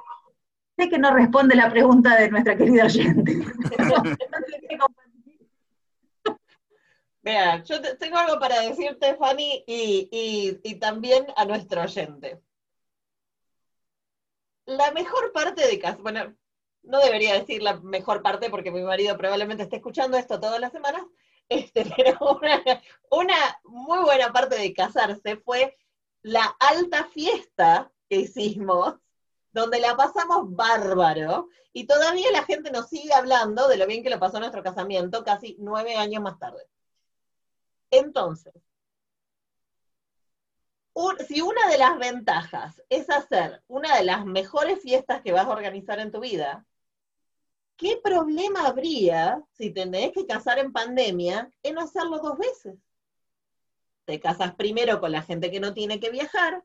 Sé 0.78 0.88
que 0.88 0.99
no 0.99 1.12
responde 1.12 1.54
la 1.54 1.71
pregunta 1.71 2.16
de 2.16 2.30
nuestra 2.30 2.56
querida 2.56 2.85
oyente. 2.85 3.44
Vea, 7.23 7.62
yo 7.62 7.80
tengo 7.99 8.18
algo 8.18 8.40
para 8.40 8.61
decirte, 8.61 9.14
Fanny, 9.14 9.62
y, 9.66 10.75
también 10.80 11.26
a 11.37 11.44
nuestro 11.44 11.82
oyente. 11.82 12.42
La 14.66 14.90
mejor 14.90 15.32
parte 15.32 15.64
de 15.66 15.78
casa, 15.78 15.99
bueno, 16.00 16.35
no 16.83 17.01
debería 17.01 17.35
decir 17.35 17.62
la 17.62 17.81
mejor 17.81 18.23
parte 18.23 18.51
porque 18.51 18.71
mi 18.71 18.83
marido 18.83 19.17
probablemente 19.17 19.65
esté 19.65 19.77
escuchando 19.77 20.17
esto 20.17 20.41
todas 20.41 20.61
las 20.61 20.73
semanas, 20.73 21.03
este, 21.49 21.85
pero 21.97 22.41
una, 23.11 23.61
muy 23.65 23.99
buena 24.01 24.33
parte 24.33 24.57
de 24.57 24.75
casarse 24.75 25.37
fue 25.37 25.77
la 26.23 26.45
alta 26.61 27.05
fiesta 27.05 27.91
que 28.09 28.17
hicimos, 28.17 28.95
donde 29.53 29.81
la 29.81 29.97
pasamos 29.97 30.55
bárbaro, 30.55 31.49
y 31.73 31.87
todavía 31.87 32.31
la 32.33 32.45
gente 32.45 32.71
nos 32.71 32.89
sigue 32.89 33.12
hablando 33.12 33.69
de 33.69 33.77
lo 33.77 33.87
bien 33.87 34.03
que 34.03 34.11
lo 34.11 34.19
pasó 34.19 34.39
nuestro 34.39 34.62
casamiento 34.62 35.25
casi 35.25 35.57
nueve 35.59 35.97
años 35.97 36.23
más 36.23 36.39
tarde. 36.39 36.67
Entonces, 37.91 38.55
si 41.27 41.41
una 41.41 41.69
de 41.69 41.79
las 41.79 41.99
ventajas 41.99 42.83
es 42.89 43.09
hacer 43.11 43.62
una 43.69 43.97
de 43.97 44.05
las 44.05 44.25
mejores 44.27 44.81
fiestas 44.81 45.23
que 45.23 45.33
vas 45.33 45.47
a 45.47 45.51
organizar 45.51 45.99
en 45.99 46.11
tu 46.11 46.21
vida, 46.21 46.67
¿qué 47.76 48.00
problema 48.02 48.67
habría 48.67 49.43
si 49.52 49.71
tenés 49.71 50.12
que 50.12 50.26
casar 50.26 50.59
en 50.59 50.73
pandemia 50.73 51.50
en 51.62 51.79
hacerlo 51.79 52.19
dos 52.19 52.38
veces? 52.38 52.76
Te 54.05 54.21
casas 54.21 54.55
primero 54.55 55.00
con 55.00 55.12
la 55.12 55.23
gente 55.23 55.50
que 55.50 55.61
no 55.61 55.75
tiene 55.75 56.00
que 56.00 56.11
viajar 56.11 56.64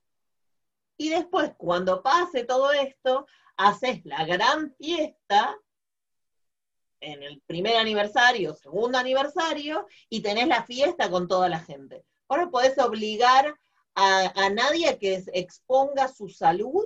y 0.97 1.09
después, 1.09 1.51
cuando 1.57 2.01
pase 2.01 2.43
todo 2.43 2.71
esto, 2.71 3.27
haces 3.55 4.03
la 4.03 4.25
gran 4.25 4.73
fiesta 4.75 5.55
en 6.99 7.21
el 7.21 7.39
primer 7.41 7.77
aniversario, 7.77 8.55
segundo 8.55 8.97
aniversario, 8.97 9.85
y 10.09 10.21
tenés 10.21 10.47
la 10.47 10.63
fiesta 10.63 11.11
con 11.11 11.27
toda 11.27 11.47
la 11.47 11.59
gente. 11.59 12.03
Ahora 12.27 12.49
podés 12.49 12.77
obligar 12.79 13.55
a, 13.93 14.49
nadie 14.49 14.89
a 14.89 14.97
que 14.97 15.23
exponga 15.33 16.07
su 16.07 16.29
salud, 16.29 16.85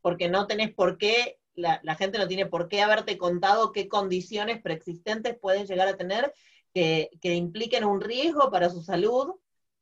porque 0.00 0.28
no 0.28 0.46
tenés 0.46 0.72
por 0.72 0.96
qué, 0.96 1.38
la, 1.58 1.94
gente 1.96 2.18
no 2.18 2.28
tiene 2.28 2.46
por 2.46 2.68
qué 2.68 2.82
haberte 2.82 3.18
contado 3.18 3.72
qué 3.72 3.88
condiciones 3.88 4.62
preexistentes 4.62 5.38
pueden 5.38 5.66
llegar 5.66 5.88
a 5.88 5.96
tener 5.96 6.32
que, 6.72 7.10
impliquen 7.22 7.84
un 7.84 8.00
riesgo 8.00 8.50
para 8.50 8.70
su 8.70 8.82
salud. 8.82 9.34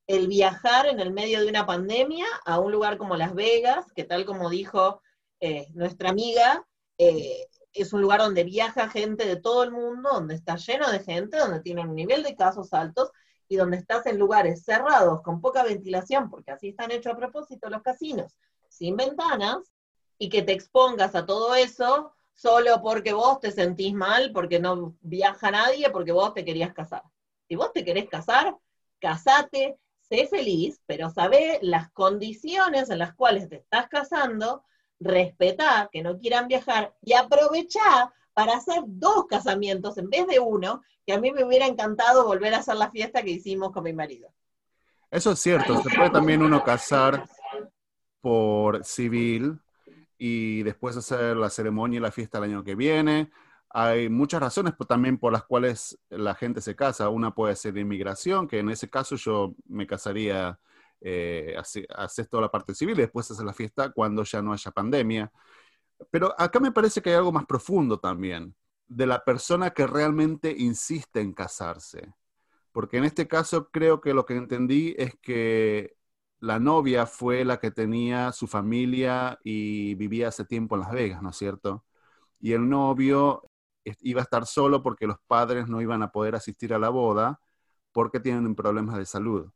El 0.06 0.28
viajar 0.28 0.86
en 0.86 1.00
el 1.00 1.12
medio 1.12 1.40
de 1.40 1.48
una 1.48 1.66
pandemia 1.66 2.26
a 2.44 2.60
un 2.60 2.72
lugar 2.72 2.96
como 2.96 3.16
Las 3.16 3.34
Vegas, 3.34 3.92
que 3.92 4.04
tal 4.04 4.24
como 4.24 4.48
dijo 4.48 5.02
eh, 5.40 5.66
nuestra 5.74 6.10
amiga, 6.10 6.64
eh, 6.96 7.46
es 7.72 7.92
un 7.92 8.00
lugar 8.00 8.20
donde 8.20 8.44
viaja 8.44 8.88
gente 8.88 9.26
de 9.26 9.36
todo 9.36 9.64
el 9.64 9.72
mundo, 9.72 10.10
donde 10.12 10.34
está 10.34 10.56
lleno 10.56 10.90
de 10.90 11.00
gente, 11.00 11.36
donde 11.36 11.60
tiene 11.60 11.82
un 11.82 11.94
nivel 11.94 12.22
de 12.22 12.36
casos 12.36 12.72
altos 12.72 13.10
y 13.48 13.56
donde 13.56 13.76
estás 13.76 14.06
en 14.06 14.18
lugares 14.18 14.64
cerrados, 14.64 15.22
con 15.22 15.40
poca 15.40 15.62
ventilación, 15.62 16.30
porque 16.30 16.52
así 16.52 16.68
están 16.68 16.90
hechos 16.90 17.12
a 17.12 17.16
propósito 17.16 17.68
los 17.68 17.82
casinos, 17.82 18.32
sin 18.68 18.96
ventanas, 18.96 19.72
y 20.18 20.28
que 20.28 20.42
te 20.42 20.52
expongas 20.52 21.14
a 21.14 21.26
todo 21.26 21.54
eso 21.54 22.12
solo 22.34 22.82
porque 22.82 23.12
vos 23.12 23.40
te 23.40 23.50
sentís 23.50 23.94
mal, 23.94 24.30
porque 24.32 24.60
no 24.60 24.96
viaja 25.00 25.50
nadie, 25.50 25.90
porque 25.90 26.12
vos 26.12 26.34
te 26.34 26.44
querías 26.44 26.74
casar. 26.74 27.02
Si 27.48 27.56
vos 27.56 27.72
te 27.72 27.84
querés 27.84 28.08
casar, 28.08 28.56
casate, 29.00 29.78
sé 30.00 30.26
feliz, 30.26 30.80
pero 30.86 31.10
sabé 31.10 31.58
las 31.62 31.90
condiciones 31.92 32.90
en 32.90 32.98
las 32.98 33.14
cuales 33.14 33.48
te 33.48 33.56
estás 33.56 33.88
casando 33.88 34.64
respetá 34.98 35.88
que 35.92 36.02
no 36.02 36.18
quieran 36.18 36.48
viajar 36.48 36.94
y 37.02 37.12
aprovechá 37.12 38.12
para 38.32 38.56
hacer 38.56 38.82
dos 38.86 39.26
casamientos 39.26 39.96
en 39.98 40.10
vez 40.10 40.26
de 40.26 40.38
uno, 40.38 40.82
que 41.06 41.14
a 41.14 41.20
mí 41.20 41.32
me 41.32 41.44
hubiera 41.44 41.66
encantado 41.66 42.26
volver 42.26 42.54
a 42.54 42.58
hacer 42.58 42.76
la 42.76 42.90
fiesta 42.90 43.22
que 43.22 43.30
hicimos 43.30 43.72
con 43.72 43.84
mi 43.84 43.92
marido. 43.92 44.30
Eso 45.10 45.32
es 45.32 45.38
cierto, 45.38 45.82
se 45.82 45.88
puede 45.90 46.10
también 46.10 46.42
uno 46.42 46.62
casar 46.62 47.26
por 48.20 48.84
civil 48.84 49.58
y 50.18 50.62
después 50.62 50.96
hacer 50.96 51.36
la 51.36 51.50
ceremonia 51.50 51.98
y 51.98 52.00
la 52.00 52.10
fiesta 52.10 52.38
el 52.38 52.44
año 52.44 52.64
que 52.64 52.74
viene. 52.74 53.30
Hay 53.70 54.08
muchas 54.08 54.40
razones 54.40 54.74
también 54.88 55.18
por 55.18 55.32
las 55.32 55.44
cuales 55.44 55.98
la 56.08 56.34
gente 56.34 56.60
se 56.60 56.76
casa. 56.76 57.08
Una 57.08 57.34
puede 57.34 57.56
ser 57.56 57.76
inmigración, 57.76 58.48
que 58.48 58.60
en 58.60 58.70
ese 58.70 58.88
caso 58.88 59.16
yo 59.16 59.54
me 59.66 59.86
casaría 59.86 60.58
eh, 61.00 61.54
haces 61.56 62.28
toda 62.28 62.42
la 62.42 62.50
parte 62.50 62.74
civil 62.74 62.98
y 62.98 63.02
después 63.02 63.30
haces 63.30 63.44
la 63.44 63.52
fiesta 63.52 63.92
cuando 63.92 64.24
ya 64.24 64.42
no 64.42 64.52
haya 64.52 64.70
pandemia. 64.70 65.30
Pero 66.10 66.34
acá 66.38 66.60
me 66.60 66.72
parece 66.72 67.02
que 67.02 67.10
hay 67.10 67.16
algo 67.16 67.32
más 67.32 67.46
profundo 67.46 67.98
también, 67.98 68.54
de 68.86 69.06
la 69.06 69.24
persona 69.24 69.70
que 69.70 69.86
realmente 69.86 70.54
insiste 70.56 71.20
en 71.20 71.32
casarse. 71.32 72.14
Porque 72.72 72.98
en 72.98 73.04
este 73.04 73.26
caso 73.26 73.70
creo 73.70 74.00
que 74.00 74.14
lo 74.14 74.26
que 74.26 74.36
entendí 74.36 74.94
es 74.98 75.16
que 75.16 75.95
la 76.46 76.60
novia 76.60 77.06
fue 77.06 77.44
la 77.44 77.58
que 77.58 77.72
tenía 77.72 78.30
su 78.32 78.46
familia 78.46 79.38
y 79.42 79.96
vivía 79.96 80.28
hace 80.28 80.44
tiempo 80.44 80.76
en 80.76 80.82
Las 80.82 80.92
Vegas, 80.92 81.20
¿no 81.22 81.30
es 81.30 81.36
cierto? 81.36 81.84
Y 82.40 82.52
el 82.52 82.68
novio 82.68 83.42
iba 84.02 84.20
a 84.20 84.24
estar 84.24 84.46
solo 84.46 84.82
porque 84.82 85.08
los 85.08 85.18
padres 85.26 85.68
no 85.68 85.80
iban 85.82 86.02
a 86.04 86.12
poder 86.12 86.36
asistir 86.36 86.72
a 86.72 86.78
la 86.78 86.88
boda 86.90 87.40
porque 87.92 88.20
tienen 88.20 88.54
problemas 88.54 88.96
de 88.96 89.06
salud. 89.06 89.46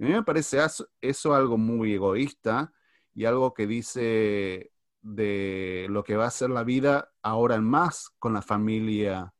a 0.00 0.04
mí 0.04 0.10
me 0.10 0.22
parece 0.22 0.58
eso 1.02 1.34
algo 1.34 1.58
muy 1.58 1.94
egoísta 1.94 2.72
y 3.14 3.26
algo 3.26 3.52
que 3.54 3.66
dice 3.66 4.72
de 5.02 5.86
lo 5.90 6.04
que 6.04 6.16
va 6.16 6.26
a 6.26 6.30
ser 6.30 6.50
la 6.50 6.64
vida 6.64 7.12
ahora 7.22 7.56
en 7.56 7.64
más 7.64 8.10
con 8.18 8.32
la 8.34 8.42
familia 8.42 9.34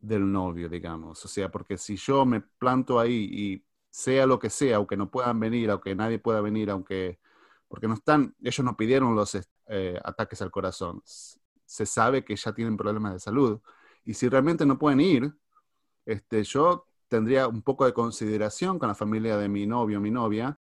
del 0.00 0.30
novio, 0.32 0.68
digamos. 0.68 1.24
O 1.24 1.28
sea, 1.28 1.50
porque 1.50 1.78
si 1.78 1.96
yo 1.96 2.24
me 2.26 2.40
planto 2.40 3.00
ahí 3.00 3.28
y 3.32 3.64
sea 3.92 4.26
lo 4.26 4.38
que 4.38 4.50
sea, 4.50 4.76
aunque 4.78 4.96
no 4.96 5.10
puedan 5.10 5.38
venir, 5.38 5.70
aunque 5.70 5.94
nadie 5.94 6.18
pueda 6.18 6.40
venir, 6.40 6.70
aunque, 6.70 7.20
porque 7.68 7.88
no 7.88 7.94
están, 7.94 8.34
ellos 8.42 8.64
no 8.64 8.76
pidieron 8.76 9.14
los 9.14 9.36
eh, 9.68 10.00
ataques 10.04 10.42
al 10.42 10.50
corazón, 10.50 11.02
se 11.04 11.86
sabe 11.86 12.24
que 12.24 12.36
ya 12.36 12.52
tienen 12.54 12.76
problemas 12.76 13.12
de 13.14 13.20
salud. 13.20 13.60
Y 14.04 14.14
si 14.14 14.28
realmente 14.28 14.66
no 14.66 14.78
pueden 14.78 15.00
ir, 15.00 15.34
este, 16.06 16.42
yo 16.44 16.88
tendría 17.08 17.48
un 17.48 17.62
poco 17.62 17.84
de 17.84 17.92
consideración 17.92 18.78
con 18.78 18.88
la 18.88 18.94
familia 18.94 19.36
de 19.36 19.48
mi 19.48 19.66
novio 19.66 20.00
mi 20.00 20.10
novia, 20.10 20.58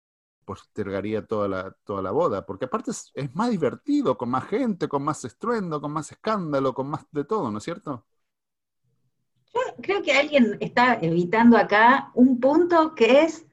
postergaría 0.45 1.27
toda 1.27 1.49
la, 1.49 1.73
toda 1.85 2.01
la 2.03 2.11
boda, 2.11 2.47
porque 2.47 2.65
aparte 2.65 2.93
es, 2.93 3.35
más 3.35 3.51
divertido, 3.51 4.17
con 4.17 4.31
más 4.31 4.47
gente, 4.49 4.89
con 4.89 5.03
más 5.03 5.25
estruendo, 5.25 5.81
con 5.81 5.93
más 5.93 6.11
escándalo, 6.13 6.73
con 6.75 6.89
más 6.89 7.05
de 7.13 7.25
todo, 7.25 7.51
¿no 7.51 7.59
es 7.59 7.65
cierto? 7.65 8.07
Creo 9.83 10.03
que 10.03 10.13
alguien 10.13 10.57
está 10.61 10.99
evitando 11.01 11.57
acá 11.57 12.11
un 12.15 12.41
punto 12.41 12.95
que 12.95 13.23
es, 13.23 13.47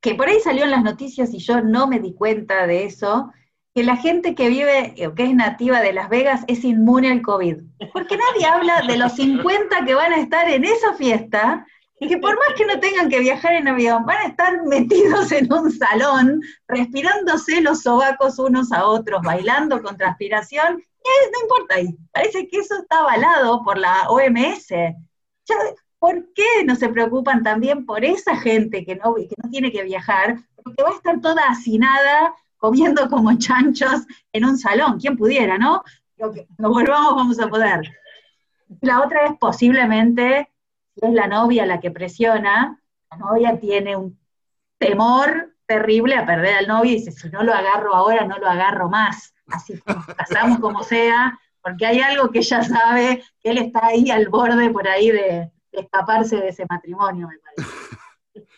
que 0.00 0.14
por 0.14 0.28
ahí 0.28 0.38
salió 0.40 0.64
en 0.64 0.70
las 0.70 0.82
noticias 0.82 1.32
y 1.32 1.38
yo 1.38 1.60
no 1.62 1.86
me 1.86 2.00
di 2.00 2.14
cuenta 2.14 2.66
de 2.66 2.84
eso, 2.84 3.32
que 3.74 3.82
la 3.82 3.96
gente 3.96 4.34
que 4.34 4.48
vive 4.48 4.94
o 5.06 5.14
que 5.14 5.24
es 5.24 5.34
nativa 5.34 5.80
de 5.80 5.92
Las 5.92 6.08
Vegas 6.08 6.44
es 6.46 6.62
inmune 6.64 7.10
al 7.10 7.22
COVID. 7.22 7.56
Porque 7.92 8.16
nadie 8.16 8.46
habla 8.46 8.82
de 8.86 8.96
los 8.98 9.14
50 9.14 9.84
que 9.84 9.94
van 9.94 10.12
a 10.12 10.20
estar 10.20 10.48
en 10.48 10.64
esa 10.64 10.94
fiesta 10.94 11.66
y 11.98 12.08
que 12.08 12.18
por 12.18 12.36
más 12.36 12.56
que 12.56 12.66
no 12.66 12.78
tengan 12.80 13.08
que 13.08 13.20
viajar 13.20 13.54
en 13.54 13.68
avión, 13.68 14.04
van 14.04 14.18
a 14.18 14.28
estar 14.28 14.62
metidos 14.64 15.32
en 15.32 15.52
un 15.52 15.72
salón, 15.72 16.40
respirándose 16.68 17.60
los 17.60 17.82
sobacos 17.82 18.38
unos 18.38 18.72
a 18.72 18.86
otros, 18.86 19.22
bailando 19.22 19.82
con 19.82 19.96
transpiración, 19.96 20.78
y 20.80 21.32
no 21.32 21.40
importa, 21.42 21.80
y 21.80 21.96
parece 22.12 22.48
que 22.48 22.58
eso 22.58 22.76
está 22.76 22.98
avalado 22.98 23.62
por 23.62 23.78
la 23.78 24.08
OMS. 24.08 24.68
¿Por 25.98 26.32
qué 26.34 26.64
no 26.66 26.74
se 26.76 26.88
preocupan 26.88 27.42
también 27.42 27.86
por 27.86 28.04
esa 28.04 28.36
gente 28.36 28.84
que 28.84 28.96
no, 28.96 29.14
que 29.14 29.34
no 29.42 29.50
tiene 29.50 29.72
que 29.72 29.82
viajar, 29.82 30.36
porque 30.62 30.82
va 30.82 30.90
a 30.90 30.94
estar 30.94 31.20
toda 31.20 31.48
hacinada 31.48 32.34
comiendo 32.58 33.08
como 33.08 33.36
chanchos 33.38 34.06
en 34.32 34.44
un 34.44 34.58
salón? 34.58 34.98
¿Quién 35.00 35.16
pudiera, 35.16 35.56
no? 35.56 35.82
Lo 36.16 36.70
volvamos 36.70 37.16
vamos 37.16 37.40
a 37.40 37.48
poder. 37.48 37.90
La 38.80 39.00
otra 39.00 39.26
es 39.26 39.32
posiblemente 39.38 40.50
si 40.94 41.06
es 41.06 41.12
la 41.12 41.26
novia 41.26 41.66
la 41.66 41.80
que 41.80 41.90
presiona, 41.90 42.80
la 43.10 43.16
novia 43.16 43.58
tiene 43.58 43.96
un 43.96 44.18
temor 44.78 45.54
terrible 45.66 46.14
a 46.14 46.26
perder 46.26 46.56
al 46.56 46.68
novio 46.68 46.92
y 46.92 46.96
dice, 46.96 47.12
si 47.12 47.28
no 47.30 47.42
lo 47.42 47.52
agarro 47.52 47.94
ahora, 47.94 48.26
no 48.26 48.38
lo 48.38 48.48
agarro 48.48 48.88
más. 48.88 49.34
Así 49.46 49.74
que 49.74 50.60
como 50.60 50.82
sea, 50.82 51.38
porque 51.64 51.86
hay 51.86 51.98
algo 52.00 52.30
que 52.30 52.40
ella 52.40 52.62
sabe, 52.62 53.24
que 53.42 53.50
él 53.50 53.58
está 53.58 53.86
ahí 53.86 54.10
al 54.10 54.28
borde 54.28 54.68
por 54.70 54.86
ahí 54.86 55.10
de, 55.10 55.50
escaparse 55.72 56.36
de 56.36 56.48
ese 56.48 56.66
matrimonio, 56.68 57.26
me 57.26 57.38
parece. 57.38 57.74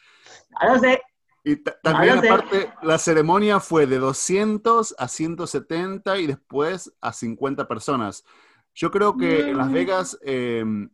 No 0.59 0.79
sé. 0.79 1.03
Y 1.45 1.57
también 1.57 2.19
aparte, 2.19 2.73
la 2.83 2.97
ceremonia 2.97 3.61
fue 3.61 3.87
de 3.87 3.99
200 3.99 4.95
a 4.99 5.07
170 5.07 6.19
y 6.19 6.27
después 6.27 6.93
a 7.03 7.13
50 7.13 7.69
personas. 7.69 8.25
Yo 8.75 8.91
creo 8.91 9.19
que 9.19 9.51
en 9.51 9.59
Las 9.59 9.69
mm. 9.69 9.73
Vegas 9.73 10.19
em, 10.23 10.89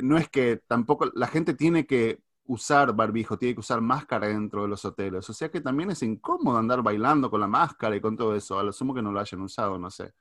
no 0.00 0.16
es 0.16 0.28
que 0.28 0.62
tampoco 0.68 1.10
la 1.12 1.26
gente 1.26 1.54
tiene 1.54 1.86
que 1.88 2.22
usar 2.44 2.94
barbijo, 2.94 3.36
tiene 3.36 3.54
que 3.54 3.60
usar 3.60 3.80
máscara 3.80 4.28
dentro 4.28 4.62
de 4.62 4.68
los 4.68 4.84
hoteles. 4.84 5.28
O 5.28 5.32
sea 5.32 5.50
que 5.50 5.60
también 5.60 5.90
es 5.90 6.02
incómodo 6.04 6.56
andar 6.56 6.80
bailando 6.80 7.28
con 7.30 7.40
la 7.40 7.48
máscara 7.48 7.96
y 7.96 8.00
con 8.00 8.16
todo 8.16 8.36
eso. 8.36 8.60
A 8.60 8.62
lo 8.62 8.72
sumo 8.72 8.94
que 8.94 9.02
no 9.02 9.10
lo 9.10 9.18
hayan 9.18 9.40
usado, 9.40 9.76
no 9.76 9.90
sé. 9.90 10.14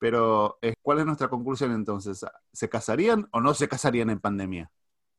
Pero, 0.00 0.58
eh, 0.62 0.72
¿cuál 0.82 1.00
es 1.00 1.06
nuestra 1.06 1.28
conclusión 1.28 1.72
entonces? 1.72 2.24
¿Se 2.52 2.68
casarían 2.70 3.28
o 3.32 3.40
no 3.40 3.52
se 3.52 3.68
casarían 3.68 4.08
en 4.08 4.18
pandemia? 4.18 4.70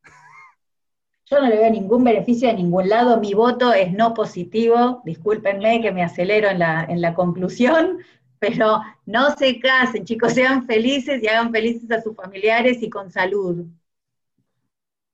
Yo 1.30 1.40
no 1.40 1.48
le 1.48 1.56
veo 1.56 1.70
ningún 1.70 2.04
beneficio 2.04 2.48
de 2.48 2.56
ningún 2.56 2.90
lado. 2.90 3.20
Mi 3.20 3.36
voto 3.36 3.72
es 3.74 3.94
no 3.94 4.16
positivo. 4.16 5.04
Discúlpenme 5.06 5.82
que 5.82 5.92
me 5.92 6.04
acelero 6.04 6.50
en 6.50 6.60
la, 6.60 6.84
en 6.90 7.00
la 7.00 7.14
conclusión, 7.14 8.00
pero 8.40 8.82
no 9.06 9.36
se 9.36 9.60
casen, 9.60 10.04
chicos, 10.04 10.34
sean 10.34 10.66
felices 10.66 11.22
y 11.22 11.28
hagan 11.28 11.52
felices 11.52 11.90
a 11.92 12.02
sus 12.02 12.16
familiares 12.16 12.82
y 12.82 12.90
con 12.90 13.12
salud. 13.12 13.64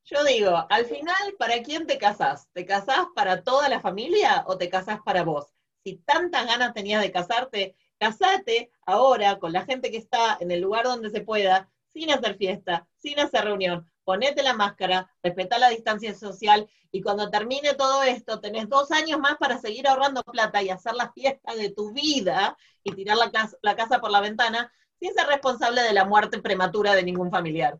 Yo 0.05 0.23
digo, 0.23 0.65
al 0.69 0.85
final, 0.85 1.35
¿para 1.37 1.61
quién 1.61 1.85
te 1.85 1.97
casás? 1.97 2.47
¿Te 2.53 2.65
casás 2.65 3.07
para 3.13 3.43
toda 3.43 3.67
la 3.67 3.81
familia 3.81 4.45
o 4.47 4.57
te 4.57 4.69
casás 4.69 5.01
para 5.01 5.23
vos? 5.23 5.53
Si 5.83 5.97
tantas 5.97 6.47
ganas 6.47 6.73
tenías 6.73 7.01
de 7.01 7.11
casarte, 7.11 7.75
casate 7.97 8.71
ahora 8.85 9.39
con 9.39 9.53
la 9.53 9.65
gente 9.65 9.91
que 9.91 9.97
está 9.97 10.37
en 10.39 10.51
el 10.51 10.61
lugar 10.61 10.85
donde 10.85 11.09
se 11.09 11.21
pueda, 11.21 11.69
sin 11.87 12.11
hacer 12.11 12.37
fiesta, 12.37 12.87
sin 12.97 13.19
hacer 13.19 13.45
reunión, 13.45 13.89
ponete 14.03 14.43
la 14.43 14.53
máscara, 14.53 15.11
respeta 15.21 15.59
la 15.59 15.69
distancia 15.69 16.13
social 16.15 16.69
y 16.91 17.01
cuando 17.01 17.29
termine 17.29 17.73
todo 17.73 18.03
esto, 18.03 18.39
tenés 18.39 18.69
dos 18.69 18.91
años 18.91 19.19
más 19.19 19.37
para 19.37 19.59
seguir 19.59 19.87
ahorrando 19.87 20.23
plata 20.23 20.63
y 20.63 20.69
hacer 20.69 20.93
la 20.93 21.11
fiesta 21.11 21.55
de 21.55 21.71
tu 21.71 21.91
vida 21.91 22.57
y 22.83 22.93
tirar 22.93 23.17
la 23.17 23.31
casa, 23.31 23.57
la 23.61 23.75
casa 23.75 23.99
por 23.99 24.11
la 24.11 24.21
ventana 24.21 24.71
sin 24.99 25.13
ser 25.13 25.27
responsable 25.27 25.81
de 25.81 25.93
la 25.93 26.05
muerte 26.05 26.41
prematura 26.41 26.95
de 26.95 27.03
ningún 27.03 27.29
familiar. 27.29 27.79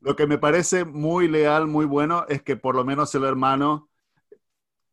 Lo 0.00 0.14
que 0.14 0.26
me 0.26 0.38
parece 0.38 0.84
muy 0.84 1.28
leal, 1.28 1.66
muy 1.66 1.84
bueno, 1.84 2.24
es 2.28 2.42
que 2.42 2.56
por 2.56 2.76
lo 2.76 2.84
menos 2.84 3.14
el 3.14 3.24
hermano 3.24 3.90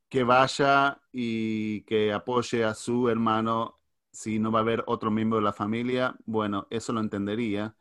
que 0.10 0.24
vaya 0.24 1.00
y 1.12 1.82
que 1.82 2.12
apoye 2.12 2.64
a 2.64 2.74
su 2.74 3.10
hermano 3.10 3.75
si 4.16 4.40
no 4.40 4.52
va 4.52 4.60
a 4.60 4.62
haber 4.64 4.84
otro 4.88 5.12
miembro 5.12 5.38
de 5.40 5.46
la 5.46 5.54
familia, 5.54 6.16
bueno, 6.26 6.68
eso 6.72 6.94
lo 6.94 7.02
entendería. 7.02 7.76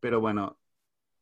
Pero 0.00 0.20
bueno, 0.20 0.60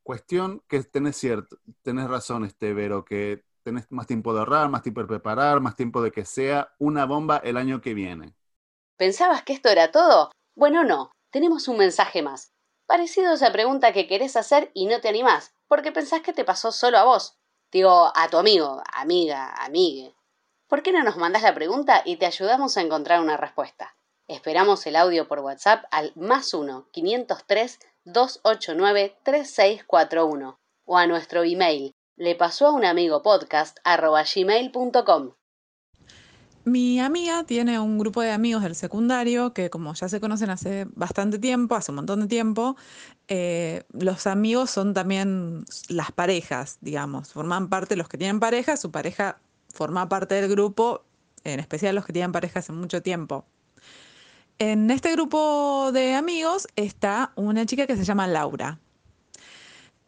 Cuestión 0.08 0.62
que 0.68 0.82
tenés 0.84 1.18
cierto, 1.18 1.58
tenés 1.82 2.08
razón, 2.08 2.46
este 2.46 2.72
Vero, 2.72 3.04
que 3.04 3.44
tenés 3.62 3.84
más 3.92 4.06
tiempo 4.06 4.32
de 4.32 4.38
ahorrar, 4.38 4.70
más 4.70 4.82
tiempo 4.82 5.02
de 5.02 5.06
preparar, 5.06 5.60
más 5.60 5.76
tiempo 5.76 6.00
de 6.00 6.10
que 6.10 6.24
sea 6.24 6.72
una 6.78 7.04
bomba 7.04 7.36
el 7.44 7.58
año 7.58 7.82
que 7.82 7.92
viene. 7.92 8.32
¿Pensabas 8.96 9.42
que 9.42 9.52
esto 9.52 9.68
era 9.68 9.92
todo? 9.92 10.32
Bueno, 10.56 10.82
no, 10.82 11.12
tenemos 11.30 11.68
un 11.68 11.76
mensaje 11.76 12.22
más. 12.22 12.54
Parecido 12.86 13.32
a 13.32 13.34
esa 13.34 13.52
pregunta 13.52 13.92
que 13.92 14.06
querés 14.06 14.36
hacer 14.36 14.70
y 14.72 14.86
no 14.86 15.02
te 15.02 15.10
animás, 15.10 15.52
porque 15.66 15.92
pensás 15.92 16.22
que 16.22 16.32
te 16.32 16.46
pasó 16.46 16.72
solo 16.72 16.96
a 16.96 17.04
vos. 17.04 17.36
Digo, 17.70 18.10
a 18.14 18.30
tu 18.30 18.38
amigo, 18.38 18.82
amiga, 18.90 19.52
amigue. 19.62 20.14
¿Por 20.68 20.82
qué 20.82 20.90
no 20.90 21.04
nos 21.04 21.18
mandás 21.18 21.42
la 21.42 21.54
pregunta 21.54 22.00
y 22.06 22.16
te 22.16 22.24
ayudamos 22.24 22.78
a 22.78 22.80
encontrar 22.80 23.20
una 23.20 23.36
respuesta? 23.36 23.94
Esperamos 24.28 24.86
el 24.86 24.96
audio 24.96 25.26
por 25.26 25.40
WhatsApp 25.40 25.86
al 25.90 26.12
más 26.14 26.52
1 26.52 26.90
503 26.92 27.78
289-3641 28.04 30.58
o 30.84 30.98
a 30.98 31.06
nuestro 31.06 31.44
email 31.44 31.94
le 32.18 32.34
pasó 32.34 32.66
a 32.66 32.72
un 32.72 32.84
amigo 32.84 33.22
podcast 33.22 33.78
gmail.com. 33.84 35.30
Mi 36.64 37.00
amiga 37.00 37.44
tiene 37.44 37.80
un 37.80 37.98
grupo 37.98 38.20
de 38.20 38.32
amigos 38.32 38.64
del 38.64 38.74
secundario 38.74 39.54
que 39.54 39.70
como 39.70 39.94
ya 39.94 40.10
se 40.10 40.20
conocen 40.20 40.50
hace 40.50 40.86
bastante 40.90 41.38
tiempo, 41.38 41.74
hace 41.74 41.92
un 41.92 41.96
montón 41.96 42.20
de 42.20 42.26
tiempo, 42.26 42.76
eh, 43.28 43.84
los 43.92 44.26
amigos 44.26 44.70
son 44.70 44.92
también 44.92 45.64
las 45.88 46.12
parejas, 46.12 46.76
digamos, 46.82 47.32
forman 47.32 47.70
parte 47.70 47.96
los 47.96 48.10
que 48.10 48.18
tienen 48.18 48.40
pareja, 48.40 48.76
su 48.76 48.90
pareja 48.90 49.38
forma 49.72 50.10
parte 50.10 50.34
del 50.34 50.50
grupo, 50.50 51.04
en 51.44 51.60
especial 51.60 51.94
los 51.94 52.04
que 52.04 52.12
tienen 52.12 52.32
pareja 52.32 52.58
hace 52.58 52.72
mucho 52.72 53.00
tiempo. 53.00 53.46
En 54.60 54.90
este 54.90 55.12
grupo 55.12 55.92
de 55.92 56.14
amigos 56.14 56.66
está 56.74 57.30
una 57.36 57.64
chica 57.64 57.86
que 57.86 57.96
se 57.96 58.02
llama 58.02 58.26
Laura 58.26 58.80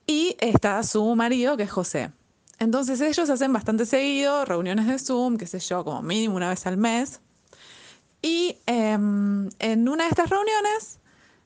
y 0.09 0.37
está 0.41 0.83
su 0.83 1.15
marido 1.15 1.57
que 1.57 1.63
es 1.63 1.71
José. 1.71 2.11
Entonces 2.59 3.01
ellos 3.01 3.31
hacen 3.31 3.53
bastante 3.53 3.87
seguido 3.87 4.45
reuniones 4.45 4.89
de 4.89 4.99
Zoom, 4.99 5.37
qué 5.37 5.47
sé 5.47 5.61
yo, 5.61 5.85
como 5.85 6.03
mínimo 6.03 6.35
una 6.35 6.49
vez 6.49 6.67
al 6.67 6.77
mes. 6.77 7.21
Y 8.23 8.59
em, 8.67 9.49
en 9.61 9.89
una 9.89 10.05
de 10.05 10.11
estas 10.11 10.29
reuniones 10.29 10.99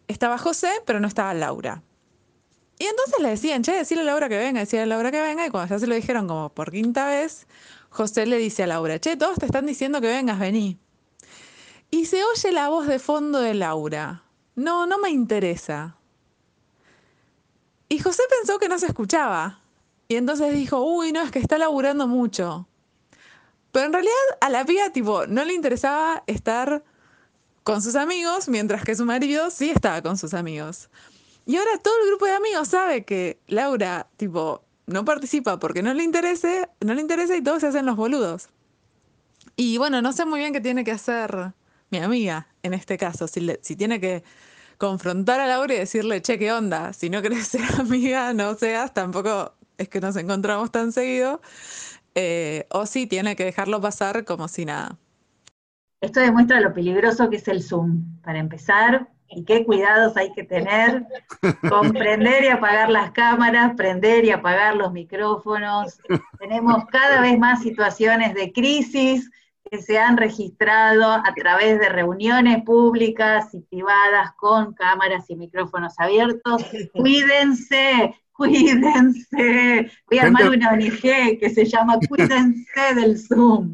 estaba 0.09 0.39
José, 0.39 0.71
pero 0.87 0.99
no 0.99 1.07
estaba 1.07 1.35
Laura. 1.35 1.83
Y 2.79 2.85
entonces 2.85 3.21
le 3.21 3.29
decían, 3.29 3.63
che, 3.63 3.73
decirle 3.73 4.03
a 4.03 4.07
Laura 4.07 4.31
que 4.31 4.39
venga, 4.39 4.61
decirle 4.61 4.85
a 4.85 4.87
Laura 4.87 5.13
que 5.13 5.21
venga. 5.21 5.47
Y 5.47 5.51
cuando 5.51 5.75
ya 5.75 5.79
se 5.79 5.87
lo 5.87 5.95
dijeron 5.95 6.27
como 6.27 6.49
por 6.49 6.73
quinta 6.73 7.07
vez, 7.07 7.47
José 7.91 8.25
le 8.25 8.39
dice 8.39 8.63
a 8.63 8.67
Laura, 8.67 8.99
che, 8.99 9.19
todos 9.19 9.39
te 9.39 9.45
están 9.45 9.67
diciendo 9.67 10.01
que 10.01 10.07
vengas, 10.07 10.39
vení. 10.39 10.81
Y 11.95 12.07
se 12.07 12.25
oye 12.25 12.51
la 12.51 12.71
voz 12.71 12.89
de 12.89 12.99
fondo 12.99 13.39
de 13.39 13.55
Laura. 13.55 14.25
No, 14.57 14.85
no 14.85 14.99
me 14.99 15.11
interesa. 15.11 15.97
Y 17.89 18.01
José 18.01 18.25
pensó 18.29 18.59
que 18.59 18.69
no 18.69 18.81
se 18.81 18.87
escuchaba. 18.87 19.61
Y 20.09 20.17
entonces 20.17 20.53
dijo, 20.53 20.81
uy, 20.81 21.13
no, 21.13 21.23
es 21.23 21.31
que 21.31 21.39
está 21.39 21.57
laburando 21.57 22.09
mucho. 22.09 22.67
Pero 23.71 23.87
en 23.87 23.93
realidad 23.93 24.13
a 24.41 24.51
la 24.51 24.65
piba, 24.65 24.91
tipo, 24.91 25.29
no 25.29 25.45
le 25.45 25.55
interesaba 25.55 26.25
estar 26.27 26.83
con 27.63 27.81
sus 27.81 27.95
amigos, 27.95 28.49
mientras 28.49 28.83
que 28.83 28.97
su 28.97 29.05
marido 29.05 29.49
sí 29.51 29.71
estaba 29.71 30.03
con 30.03 30.19
sus 30.19 30.35
amigos. 30.35 30.91
Y 31.47 31.59
ahora 31.59 31.79
todo 31.79 31.95
el 32.03 32.09
grupo 32.09 32.27
de 32.27 32.33
amigos 32.33 32.67
sabe 32.67 33.05
que 33.05 33.39
Laura, 33.47 34.09
tipo, 34.17 34.65
no 34.87 35.05
participa 35.05 35.61
porque 35.61 35.81
no 35.81 35.95
le 35.95 36.03
interese, 36.03 36.69
no 36.81 36.93
le 36.93 37.03
interesa 37.03 37.37
y 37.37 37.41
todos 37.41 37.61
se 37.61 37.69
hacen 37.69 37.87
los 37.87 37.95
boludos. 37.95 38.49
Y 39.55 39.79
bueno, 39.79 40.03
no 40.03 40.13
sé 40.13 40.25
muy 40.25 40.41
bien 40.41 40.53
qué 40.53 40.61
tiene 40.61 40.83
que 40.83 40.91
hacer 40.91 41.55
mi 41.91 41.99
amiga 41.99 42.49
en 42.63 42.75
este 42.75 42.99
caso, 42.99 43.29
si, 43.29 43.41
le- 43.41 43.61
si 43.63 43.77
tiene 43.77 44.01
que 44.01 44.25
confrontar 44.79 45.41
a 45.41 45.47
Laura 45.47 45.75
y 45.75 45.79
decirle, 45.79 46.23
che, 46.23 46.39
¿qué 46.39 46.53
onda? 46.53 46.93
Si 46.93 47.11
no 47.11 47.23
querés 47.23 47.47
ser 47.49 47.63
amiga, 47.81 48.33
no 48.35 48.55
seas, 48.57 48.95
tampoco 48.95 49.55
es 49.79 49.89
que 49.89 50.01
nos 50.01 50.17
encontramos 50.17 50.71
tan 50.73 50.93
seguido. 50.93 51.41
Eh, 52.15 52.67
o 52.71 52.87
si 52.87 53.07
tiene 53.07 53.37
que 53.37 53.45
dejarlo 53.45 53.81
pasar 53.81 54.25
como 54.25 54.49
si 54.49 54.65
nada. 54.67 54.99
Esto 56.01 56.21
demuestra 56.21 56.61
lo 56.61 56.73
peligroso 56.75 57.31
que 57.31 57.37
es 57.37 57.49
el 57.49 57.63
Zoom, 57.63 58.21
para 58.23 58.39
empezar, 58.39 59.09
y 59.29 59.45
qué 59.45 59.65
cuidados 59.65 60.17
hay 60.17 60.33
que 60.33 60.45
tener 60.45 61.05
con 61.67 61.93
prender 61.93 62.45
y 62.45 62.49
apagar 62.49 62.91
las 62.91 63.13
cámaras, 63.13 63.75
prender 63.77 64.25
y 64.25 64.31
apagar 64.31 64.77
los 64.77 64.93
micrófonos. 64.93 65.99
Tenemos 66.39 66.85
cada 66.87 67.21
vez 67.23 67.39
más 67.39 67.63
situaciones 67.63 68.35
de 68.35 68.53
crisis 68.53 69.31
que 69.75 69.83
se 69.83 69.99
han 69.99 70.17
registrado 70.17 71.05
a 71.05 71.35
través 71.35 71.81
de 71.81 71.89
reuniones 71.89 72.63
públicas 72.63 73.53
y 73.55 73.61
privadas 73.61 74.33
con 74.37 74.73
cámaras 74.75 75.29
y 75.29 75.35
micrófonos 75.35 75.95
abiertos. 75.99 76.65
Cuídense, 76.93 78.15
cuídense. 78.33 79.91
Voy 80.09 80.19
a 80.19 80.23
armar 80.23 80.51
una 80.51 80.71
ONG 80.71 81.39
que 81.41 81.51
se 81.53 81.65
llama 81.65 81.99
Cuídense 82.09 82.95
del 82.95 83.19
Zoom. 83.19 83.73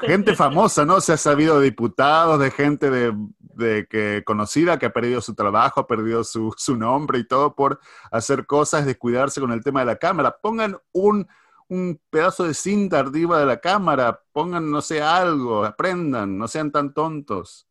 Gente 0.00 0.34
famosa, 0.34 0.84
¿no? 0.84 1.00
Se 1.00 1.12
ha 1.12 1.16
sabido 1.16 1.60
de 1.60 1.66
diputados, 1.66 2.40
de 2.40 2.50
gente 2.50 2.90
de, 2.90 3.14
de 3.38 3.86
que 3.88 4.24
conocida 4.26 4.80
que 4.80 4.86
ha 4.86 4.92
perdido 4.92 5.20
su 5.20 5.34
trabajo, 5.36 5.80
ha 5.80 5.86
perdido 5.86 6.24
su, 6.24 6.52
su 6.56 6.76
nombre 6.76 7.20
y 7.20 7.24
todo 7.26 7.54
por 7.54 7.78
hacer 8.10 8.46
cosas, 8.46 8.84
descuidarse 8.84 9.40
con 9.40 9.52
el 9.52 9.62
tema 9.62 9.80
de 9.80 9.86
la 9.86 9.96
cámara. 9.96 10.36
Pongan 10.42 10.76
un, 10.92 11.28
un 11.70 12.00
pedazo 12.10 12.44
de 12.44 12.54
cinta 12.54 12.98
arriba 12.98 13.38
de 13.38 13.46
la 13.46 13.60
cámara, 13.60 14.20
pongan, 14.32 14.70
no 14.70 14.82
sé, 14.82 15.00
algo, 15.00 15.64
aprendan, 15.64 16.36
no 16.36 16.48
sean 16.48 16.72
tan 16.72 16.92
tontos. 16.92 17.66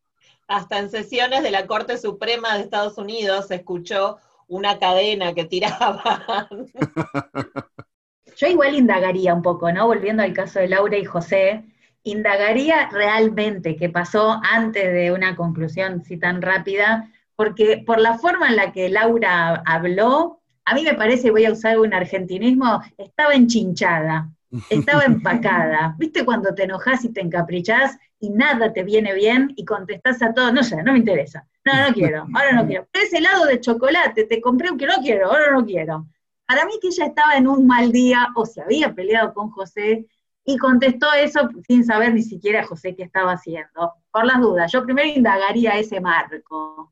Hasta 0.47 0.79
en 0.79 0.89
sesiones 0.89 1.43
de 1.43 1.51
la 1.51 1.67
Corte 1.67 1.97
Suprema 1.97 2.55
de 2.55 2.63
Estados 2.63 2.97
Unidos 2.97 3.47
se 3.47 3.55
escuchó 3.55 4.17
una 4.47 4.79
cadena 4.79 5.33
que 5.33 5.45
tiraban. 5.45 6.47
Yo 8.37 8.47
igual 8.47 8.73
indagaría 8.73 9.33
un 9.33 9.41
poco, 9.41 9.71
¿no? 9.71 9.85
Volviendo 9.85 10.23
al 10.23 10.33
caso 10.33 10.59
de 10.59 10.69
Laura 10.69 10.97
y 10.97 11.03
José, 11.03 11.65
indagaría 12.03 12.89
realmente 12.89 13.75
qué 13.75 13.89
pasó 13.89 14.39
antes 14.49 14.93
de 14.93 15.11
una 15.11 15.35
conclusión 15.35 16.01
así 16.01 16.17
tan 16.17 16.41
rápida, 16.41 17.11
porque 17.35 17.83
por 17.85 17.99
la 17.99 18.17
forma 18.17 18.47
en 18.47 18.55
la 18.55 18.71
que 18.71 18.89
Laura 18.89 19.61
habló, 19.65 20.39
a 20.65 20.75
mí 20.75 20.83
me 20.83 20.93
parece, 20.93 21.31
voy 21.31 21.45
a 21.45 21.51
usar 21.51 21.79
un 21.79 21.93
argentinismo, 21.93 22.81
estaba 22.97 23.33
enchinchada, 23.33 24.29
estaba 24.69 25.03
empacada. 25.05 25.95
¿Viste 25.97 26.25
cuando 26.25 26.53
te 26.53 26.63
enojas 26.63 27.03
y 27.05 27.09
te 27.09 27.21
encaprichás 27.21 27.97
y 28.19 28.29
nada 28.29 28.71
te 28.73 28.83
viene 28.83 29.13
bien 29.13 29.53
y 29.55 29.65
contestás 29.65 30.21
a 30.21 30.33
todo? 30.33 30.51
No 30.51 30.63
sé, 30.63 30.81
no 30.83 30.93
me 30.93 30.99
interesa. 30.99 31.47
No, 31.65 31.87
no 31.87 31.93
quiero, 31.93 32.27
ahora 32.33 32.53
no 32.53 32.67
quiero. 32.67 32.87
Pero 32.91 33.05
ese 33.05 33.17
helado 33.17 33.45
de 33.45 33.59
chocolate, 33.59 34.25
te 34.25 34.41
compré 34.41 34.71
un 34.71 34.77
que 34.77 34.85
no 34.87 34.95
quiero, 35.01 35.27
ahora 35.27 35.51
no 35.51 35.65
quiero. 35.65 36.07
Para 36.45 36.65
mí 36.65 36.73
que 36.81 36.87
ella 36.87 37.05
estaba 37.05 37.35
en 37.35 37.47
un 37.47 37.67
mal 37.67 37.91
día 37.91 38.29
o 38.35 38.45
se 38.45 38.61
había 38.61 38.93
peleado 38.93 39.33
con 39.33 39.51
José 39.51 40.07
y 40.45 40.57
contestó 40.57 41.07
eso 41.13 41.47
sin 41.67 41.85
saber 41.85 42.13
ni 42.13 42.23
siquiera 42.23 42.65
José 42.65 42.95
qué 42.95 43.03
estaba 43.03 43.33
haciendo. 43.33 43.93
Por 44.11 44.25
las 44.25 44.39
dudas, 44.41 44.71
yo 44.71 44.83
primero 44.83 45.07
indagaría 45.07 45.77
ese 45.77 46.01
marco. 46.01 46.91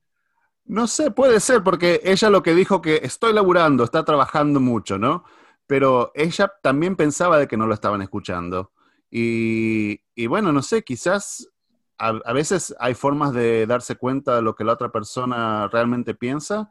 No 0.67 0.87
sé, 0.87 1.11
puede 1.11 1.39
ser, 1.39 1.63
porque 1.63 2.01
ella 2.03 2.29
lo 2.29 2.43
que 2.43 2.53
dijo 2.53 2.81
que 2.81 2.99
estoy 3.03 3.33
laburando, 3.33 3.85
está 3.85 4.03
trabajando 4.03 4.59
mucho, 4.59 4.99
¿no? 4.99 5.23
Pero 5.65 6.11
ella 6.13 6.51
también 6.61 6.95
pensaba 6.97 7.37
de 7.39 7.47
que 7.47 7.55
no 7.57 7.67
lo 7.67 7.73
estaban 7.73 8.01
escuchando. 8.01 8.73
Y, 9.09 10.27
bueno, 10.27 10.51
no 10.51 10.61
sé, 10.61 10.83
quizás 10.83 11.49
a, 11.97 12.33
veces 12.33 12.75
hay 12.79 12.93
formas 12.93 13.33
de 13.33 13.65
darse 13.65 13.95
cuenta 13.95 14.35
de 14.35 14.41
lo 14.41 14.55
que 14.55 14.65
la 14.65 14.73
otra 14.73 14.91
persona 14.91 15.69
realmente 15.69 16.13
piensa. 16.15 16.69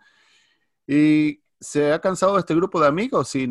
Y 0.87 1.43
se 1.61 1.93
ha 1.93 2.01
cansado 2.01 2.35
de 2.35 2.41
este 2.41 2.55
grupo 2.55 2.81
de 2.81 2.89
amigos 2.89 3.35
y 3.35 3.49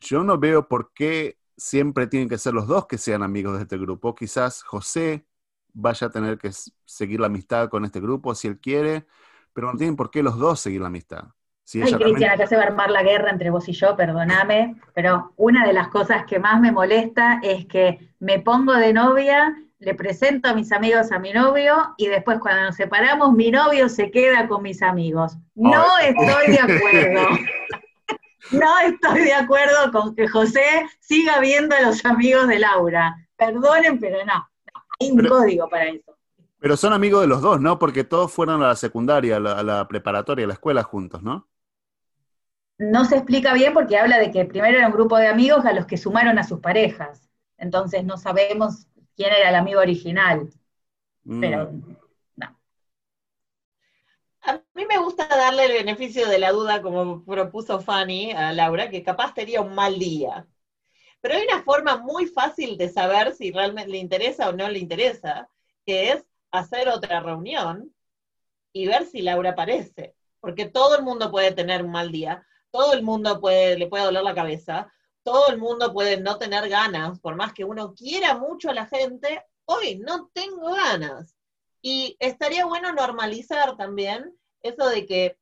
yo 0.00 0.24
no 0.24 0.38
veo 0.38 0.68
por 0.68 0.92
qué 0.92 1.38
siempre 1.56 2.08
tienen 2.08 2.28
que 2.28 2.38
ser 2.38 2.52
los 2.52 2.66
dos 2.66 2.86
que 2.86 2.98
sean 2.98 3.22
amigos 3.22 3.56
de 3.56 3.62
este 3.62 3.78
grupo. 3.78 4.14
Quizás 4.14 4.62
José 4.64 5.26
vaya 5.72 6.08
a 6.08 6.10
tener 6.10 6.38
que 6.38 6.50
seguir 6.84 7.20
la 7.20 7.26
amistad 7.26 7.68
con 7.68 7.84
este 7.84 8.00
grupo 8.00 8.34
si 8.34 8.48
él 8.48 8.58
quiere, 8.60 9.06
pero 9.54 9.72
no 9.72 9.78
tienen 9.78 9.96
por 9.96 10.10
qué 10.10 10.22
los 10.22 10.36
dos 10.38 10.60
seguir 10.60 10.82
la 10.82 10.88
amistad. 10.88 11.24
Si 11.66 11.78
Ay, 11.78 11.84
Cristian, 11.84 12.00
realmente- 12.00 12.28
acá 12.28 12.46
se 12.46 12.56
va 12.56 12.62
a 12.64 12.66
armar 12.66 12.90
la 12.90 13.02
guerra 13.02 13.30
entre 13.30 13.48
vos 13.48 13.66
y 13.68 13.72
yo, 13.72 13.96
perdóname, 13.96 14.76
pero 14.94 15.32
una 15.36 15.66
de 15.66 15.72
las 15.72 15.88
cosas 15.88 16.26
que 16.26 16.38
más 16.38 16.60
me 16.60 16.70
molesta 16.72 17.40
es 17.42 17.64
que 17.64 18.10
me 18.18 18.38
pongo 18.40 18.74
de 18.74 18.92
novia, 18.92 19.56
le 19.78 19.94
presento 19.94 20.48
a 20.50 20.54
mis 20.54 20.72
amigos 20.72 21.10
a 21.12 21.18
mi 21.18 21.32
novio 21.32 21.94
y 21.96 22.08
después 22.08 22.38
cuando 22.38 22.62
nos 22.64 22.76
separamos 22.76 23.32
mi 23.32 23.50
novio 23.50 23.88
se 23.88 24.10
queda 24.10 24.46
con 24.46 24.62
mis 24.62 24.82
amigos. 24.82 25.38
No 25.54 25.84
estoy 26.02 26.52
de 26.52 26.60
acuerdo. 26.60 27.28
No 28.52 28.78
estoy 28.80 29.22
de 29.24 29.32
acuerdo 29.32 29.90
con 29.90 30.14
que 30.14 30.28
José 30.28 30.60
siga 31.00 31.40
viendo 31.40 31.74
a 31.74 31.80
los 31.80 32.04
amigos 32.04 32.46
de 32.46 32.58
Laura. 32.58 33.16
Perdonen, 33.36 33.98
pero 33.98 34.18
no. 34.26 34.34
no, 34.34 34.46
hay 35.00 35.10
un 35.10 35.16
Pero- 35.16 35.30
código 35.30 35.68
para 35.70 35.84
eso. 35.86 36.03
Pero 36.64 36.78
son 36.78 36.94
amigos 36.94 37.20
de 37.20 37.26
los 37.26 37.42
dos, 37.42 37.60
¿no? 37.60 37.78
Porque 37.78 38.04
todos 38.04 38.32
fueron 38.32 38.62
a 38.62 38.68
la 38.68 38.76
secundaria, 38.76 39.36
a 39.36 39.40
la, 39.40 39.52
a 39.52 39.62
la 39.62 39.86
preparatoria, 39.86 40.46
a 40.46 40.48
la 40.48 40.54
escuela 40.54 40.82
juntos, 40.82 41.22
¿no? 41.22 41.46
no 42.78 43.04
se 43.04 43.16
explica 43.16 43.52
bien 43.52 43.72
porque 43.72 43.98
habla 43.98 44.18
de 44.18 44.30
que 44.30 44.44
primero 44.44 44.78
era 44.78 44.86
un 44.86 44.92
grupo 44.92 45.16
de 45.16 45.28
amigos 45.28 45.64
a 45.64 45.72
los 45.72 45.86
que 45.86 45.96
sumaron 45.96 46.38
a 46.38 46.44
sus 46.44 46.60
parejas. 46.60 47.28
Entonces 47.56 48.04
no 48.04 48.16
sabemos 48.16 48.86
quién 49.14 49.32
era 49.32 49.48
el 49.48 49.54
amigo 49.54 49.80
original. 49.80 50.50
Mm. 51.24 51.40
Pero 51.40 51.70
A 54.42 54.60
mí 54.74 54.84
me 54.86 54.98
gusta 54.98 55.26
darle 55.28 55.66
el 55.66 55.84
beneficio 55.84 56.28
de 56.28 56.38
la 56.38 56.52
duda, 56.52 56.82
como 56.82 57.24
propuso 57.24 57.80
Fanny 57.80 58.32
a 58.32 58.52
Laura, 58.52 58.90
que 58.90 59.02
capaz 59.02 59.32
tenía 59.34 59.60
un 59.60 59.74
mal 59.74 59.98
día. 59.98 60.46
Pero 61.20 61.34
hay 61.34 61.44
una 61.44 61.62
forma 61.62 61.96
muy 61.96 62.26
fácil 62.26 62.76
de 62.76 62.90
saber 62.90 63.34
si 63.34 63.52
realmente 63.52 63.90
le 63.90 63.98
interesa 63.98 64.48
o 64.48 64.52
no 64.52 64.68
le 64.68 64.78
interesa, 64.78 65.48
que 65.86 66.12
es 66.12 66.26
hacer 66.54 66.88
otra 66.88 67.20
reunión 67.20 67.92
y 68.72 68.86
ver 68.86 69.06
si 69.06 69.22
Laura 69.22 69.50
aparece. 69.50 70.14
Porque 70.40 70.66
todo 70.66 70.96
el 70.96 71.02
mundo 71.02 71.30
puede 71.30 71.52
tener 71.52 71.82
un 71.82 71.90
mal 71.90 72.12
día, 72.12 72.46
todo 72.70 72.92
el 72.92 73.02
mundo 73.02 73.40
puede, 73.40 73.76
le 73.78 73.88
puede 73.88 74.04
doler 74.04 74.22
la 74.22 74.34
cabeza, 74.34 74.92
todo 75.22 75.48
el 75.48 75.58
mundo 75.58 75.92
puede 75.92 76.20
no 76.20 76.38
tener 76.38 76.68
ganas, 76.68 77.18
por 77.18 77.34
más 77.34 77.52
que 77.54 77.64
uno 77.64 77.94
quiera 77.94 78.36
mucho 78.36 78.70
a 78.70 78.74
la 78.74 78.86
gente, 78.86 79.42
hoy 79.64 79.96
no 79.96 80.30
tengo 80.32 80.74
ganas. 80.74 81.34
Y 81.82 82.16
estaría 82.20 82.66
bueno 82.66 82.92
normalizar 82.92 83.76
también 83.76 84.36
eso 84.62 84.88
de 84.88 85.06
que 85.06 85.38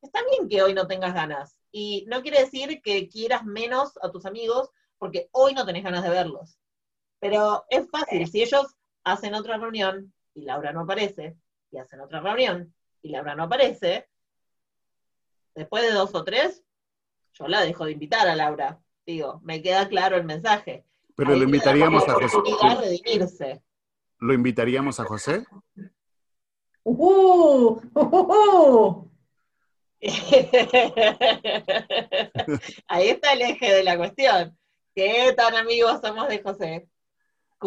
está 0.00 0.20
bien 0.30 0.48
que 0.48 0.62
hoy 0.62 0.72
no 0.72 0.86
tengas 0.86 1.14
ganas. 1.14 1.58
Y 1.72 2.04
no 2.08 2.22
quiere 2.22 2.40
decir 2.40 2.80
que 2.82 3.08
quieras 3.08 3.44
menos 3.44 3.98
a 4.02 4.10
tus 4.10 4.24
amigos 4.24 4.70
porque 4.98 5.28
hoy 5.32 5.52
no 5.52 5.66
tenés 5.66 5.84
ganas 5.84 6.04
de 6.04 6.10
verlos. 6.10 6.58
Pero 7.20 7.64
es 7.68 7.90
fácil, 7.90 8.26
si 8.28 8.42
ellos 8.42 8.66
hacen 9.02 9.34
otra 9.34 9.58
reunión 9.58 10.13
y 10.34 10.42
Laura 10.42 10.72
no 10.72 10.80
aparece, 10.80 11.36
y 11.70 11.78
hacen 11.78 12.00
otra 12.00 12.20
reunión 12.20 12.74
y 13.02 13.10
Laura 13.10 13.34
no 13.34 13.44
aparece, 13.44 14.08
después 15.54 15.82
de 15.82 15.92
dos 15.92 16.14
o 16.14 16.24
tres, 16.24 16.64
yo 17.34 17.46
la 17.48 17.60
dejo 17.60 17.84
de 17.84 17.92
invitar 17.92 18.26
a 18.28 18.34
Laura. 18.34 18.80
Digo, 19.06 19.40
me 19.44 19.60
queda 19.60 19.86
claro 19.88 20.16
el 20.16 20.24
mensaje. 20.24 20.84
Pero 21.14 21.32
Ahí 21.32 21.38
lo 21.38 21.44
invitaríamos 21.44 22.08
a 22.08 22.14
José. 22.14 22.38
redimirse. 22.80 23.62
¿Lo 24.18 24.32
invitaríamos 24.32 24.98
a 25.00 25.04
José? 25.04 25.44
¡Uh! 26.82 27.78
¡Uh! 27.94 28.00
¡Uh! 28.00 29.10
Ahí 32.88 33.08
está 33.08 33.32
el 33.32 33.42
eje 33.42 33.74
de 33.74 33.84
la 33.84 33.96
cuestión. 33.96 34.58
¿Qué 34.94 35.34
tan 35.36 35.54
amigos 35.56 36.00
somos 36.02 36.28
de 36.28 36.42
José? 36.42 36.88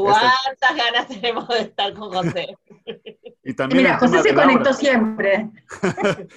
¿Cuántas 0.04 0.76
ganas 0.76 1.08
tenemos 1.08 1.48
de 1.48 1.60
estar 1.60 1.94
con 1.94 2.12
José? 2.12 2.56
Y 3.44 3.54
también 3.54 3.84
Mira, 3.84 3.94
el 3.94 4.00
tema 4.02 4.12
José 4.12 4.30
se 4.30 4.36
conectó 4.36 4.74
siempre. 4.74 5.50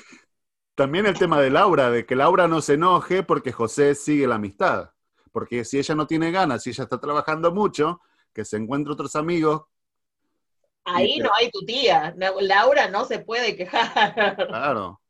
También 0.77 1.07
el 1.07 1.19
tema 1.19 1.41
de 1.41 1.51
Laura, 1.51 1.91
de 1.91 2.07
que 2.07 2.15
Laura 2.15 2.47
no 2.47 2.61
se 2.61 2.75
enoje 2.75 3.25
porque 3.25 3.51
José 3.51 3.97
sigue 3.97 4.29
la 4.29 4.37
amistad. 4.37 4.93
Porque 5.33 5.65
si 5.65 5.81
ella 5.81 5.97
no 5.97 6.07
tiene 6.07 6.31
ganas, 6.31 6.63
si 6.63 6.71
ella 6.71 6.85
está 6.85 7.01
trabajando 7.01 7.51
mucho, 7.51 8.01
que 8.33 8.45
se 8.45 8.59
encuentre 8.59 8.93
otros 8.93 9.17
amigos, 9.17 9.63
Ahí 10.85 11.19
no 11.19 11.31
hay 11.37 11.51
tu 11.51 11.65
tía. 11.65 12.15
Laura 12.41 12.89
no 12.89 13.05
se 13.05 13.19
puede 13.19 13.57
quejar. 13.57 14.37
claro. 14.49 15.01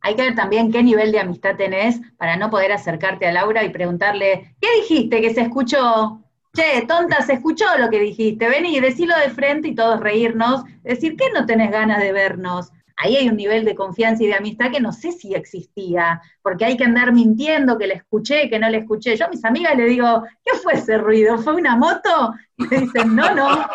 Hay 0.00 0.14
que 0.16 0.22
ver 0.22 0.34
también 0.34 0.70
qué 0.70 0.82
nivel 0.82 1.12
de 1.12 1.20
amistad 1.20 1.56
tenés 1.56 1.98
para 2.18 2.36
no 2.36 2.50
poder 2.50 2.72
acercarte 2.72 3.26
a 3.26 3.32
Laura 3.32 3.64
y 3.64 3.70
preguntarle, 3.70 4.54
¿qué 4.60 4.68
dijiste 4.76 5.22
que 5.22 5.32
se 5.32 5.40
escuchó? 5.40 6.23
Che, 6.54 6.86
tonta, 6.86 7.20
se 7.22 7.32
escuchó 7.32 7.64
lo 7.78 7.90
que 7.90 7.98
dijiste, 7.98 8.48
vení, 8.48 8.78
decilo 8.78 9.18
de 9.18 9.30
frente 9.30 9.68
y 9.68 9.74
todos 9.74 9.98
reírnos, 9.98 10.62
decir 10.84 11.16
que 11.16 11.28
no 11.30 11.46
tenés 11.46 11.72
ganas 11.72 12.00
de 12.00 12.12
vernos. 12.12 12.70
Ahí 12.96 13.16
hay 13.16 13.28
un 13.28 13.36
nivel 13.36 13.64
de 13.64 13.74
confianza 13.74 14.22
y 14.22 14.28
de 14.28 14.34
amistad 14.34 14.70
que 14.70 14.78
no 14.78 14.92
sé 14.92 15.10
si 15.10 15.34
existía, 15.34 16.22
porque 16.42 16.64
hay 16.64 16.76
que 16.76 16.84
andar 16.84 17.12
mintiendo 17.12 17.76
que 17.76 17.88
le 17.88 17.94
escuché, 17.94 18.48
que 18.48 18.60
no 18.60 18.68
le 18.68 18.78
escuché. 18.78 19.16
Yo 19.16 19.26
a 19.26 19.30
mis 19.30 19.44
amigas 19.44 19.76
le 19.76 19.86
digo, 19.86 20.22
¿qué 20.44 20.56
fue 20.58 20.74
ese 20.74 20.96
ruido? 20.96 21.38
¿Fue 21.38 21.54
una 21.54 21.74
moto? 21.76 22.32
Y 22.56 22.68
me 22.68 22.78
dicen, 22.82 23.16
no, 23.16 23.34
no, 23.34 23.66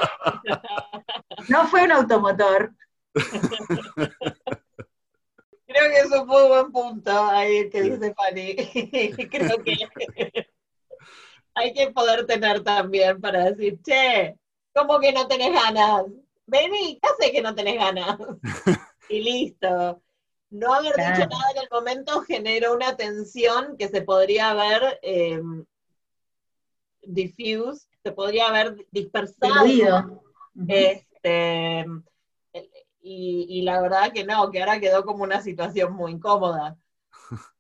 no 1.50 1.68
fue 1.68 1.84
un 1.84 1.92
automotor. 1.92 2.72
Creo 5.68 5.90
que 5.90 6.00
eso 6.00 6.26
fue 6.26 6.44
un 6.44 6.50
buen 6.50 6.72
punto 6.72 7.12
ahí 7.30 7.70
que 7.70 7.82
dice 7.82 8.14
Fanny. 8.14 8.56
Creo 9.30 9.64
que 9.66 10.48
hay 11.60 11.74
que 11.74 11.92
poder 11.92 12.26
tener 12.26 12.64
también 12.64 13.20
para 13.20 13.52
decir, 13.52 13.80
che, 13.84 14.36
¿cómo 14.74 15.00
que 15.00 15.12
no 15.12 15.28
tenés 15.28 15.52
ganas? 15.52 16.06
Vení, 16.46 17.00
ya 17.02 17.10
sé 17.20 17.32
que 17.32 17.42
no 17.42 17.54
tenés 17.54 17.76
ganas. 17.76 18.18
y 19.10 19.22
listo. 19.22 20.02
No 20.50 20.74
haber 20.74 20.96
dicho 20.96 21.28
nada 21.28 21.52
en 21.56 21.62
el 21.62 21.70
momento 21.70 22.22
generó 22.22 22.74
una 22.74 22.96
tensión 22.96 23.78
que 23.78 23.88
se 23.90 24.02
podría 24.02 24.50
haber 24.50 25.00
eh, 25.04 25.42
diffuse, 27.04 27.88
se 28.02 28.12
podría 28.14 28.48
haber 28.48 28.88
dispersado. 28.90 30.24
Este, 30.68 31.86
y, 33.02 33.46
y 33.48 33.62
la 33.62 33.82
verdad 33.82 34.12
que 34.12 34.24
no, 34.24 34.50
que 34.50 34.62
ahora 34.62 34.80
quedó 34.80 35.06
como 35.06 35.24
una 35.24 35.42
situación 35.42 35.94
muy 35.94 36.14
incómoda. 36.14 36.78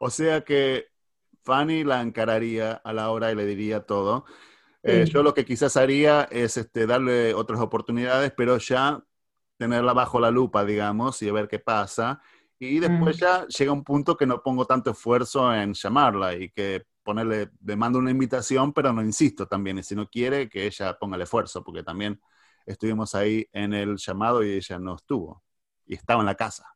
O 0.00 0.10
sea 0.10 0.40
que 0.40 0.88
Fanny 1.46 1.84
la 1.84 2.02
encararía 2.02 2.74
a 2.74 2.92
la 2.94 3.10
hora 3.10 3.32
y 3.32 3.36
le 3.36 3.46
diría 3.46 3.82
todo. 3.86 4.26
Eh, 4.82 5.06
Sí. 5.06 5.12
yo 5.12 5.22
lo 5.22 5.34
que 5.34 5.44
quizás 5.44 5.76
haría 5.76 6.24
es 6.30 6.56
este, 6.56 6.86
darle 6.86 7.34
otras 7.34 7.60
oportunidades, 7.60 8.32
pero 8.36 8.58
ya 8.58 9.04
tenerla 9.58 9.92
bajo 9.94 10.20
la 10.20 10.30
lupa, 10.30 10.64
digamos, 10.64 11.22
y 11.22 11.30
ver 11.30 11.48
qué 11.48 11.58
pasa. 11.58 12.20
Y 12.58 12.80
después 12.80 13.16
Mm. 13.16 13.20
ya 13.20 13.46
llega 13.48 13.72
un 13.72 13.84
punto 13.84 14.16
que 14.16 14.26
no 14.26 14.42
pongo 14.42 14.66
tanto 14.66 14.90
esfuerzo 14.90 15.52
en 15.54 15.74
llamarla 15.74 16.34
y 16.34 16.50
que 16.50 16.84
ponerle, 17.02 17.50
le 17.64 17.76
mando 17.76 17.98
una 17.98 18.10
invitación, 18.10 18.72
pero 18.72 18.92
no 18.92 19.02
insisto 19.02 19.46
también. 19.46 19.78
Y 19.78 19.82
si 19.82 19.94
no 19.94 20.08
quiere, 20.08 20.48
que 20.48 20.66
ella 20.66 20.98
ponga 20.98 21.16
el 21.16 21.22
esfuerzo, 21.22 21.62
porque 21.64 21.82
también 21.82 22.20
estuvimos 22.66 23.14
ahí 23.14 23.48
en 23.52 23.72
el 23.74 23.96
llamado 23.96 24.44
y 24.44 24.52
ella 24.54 24.78
no 24.78 24.96
estuvo. 24.96 25.42
Y 25.86 25.94
estaba 25.94 26.20
en 26.20 26.26
la 26.26 26.34
casa. 26.36 26.75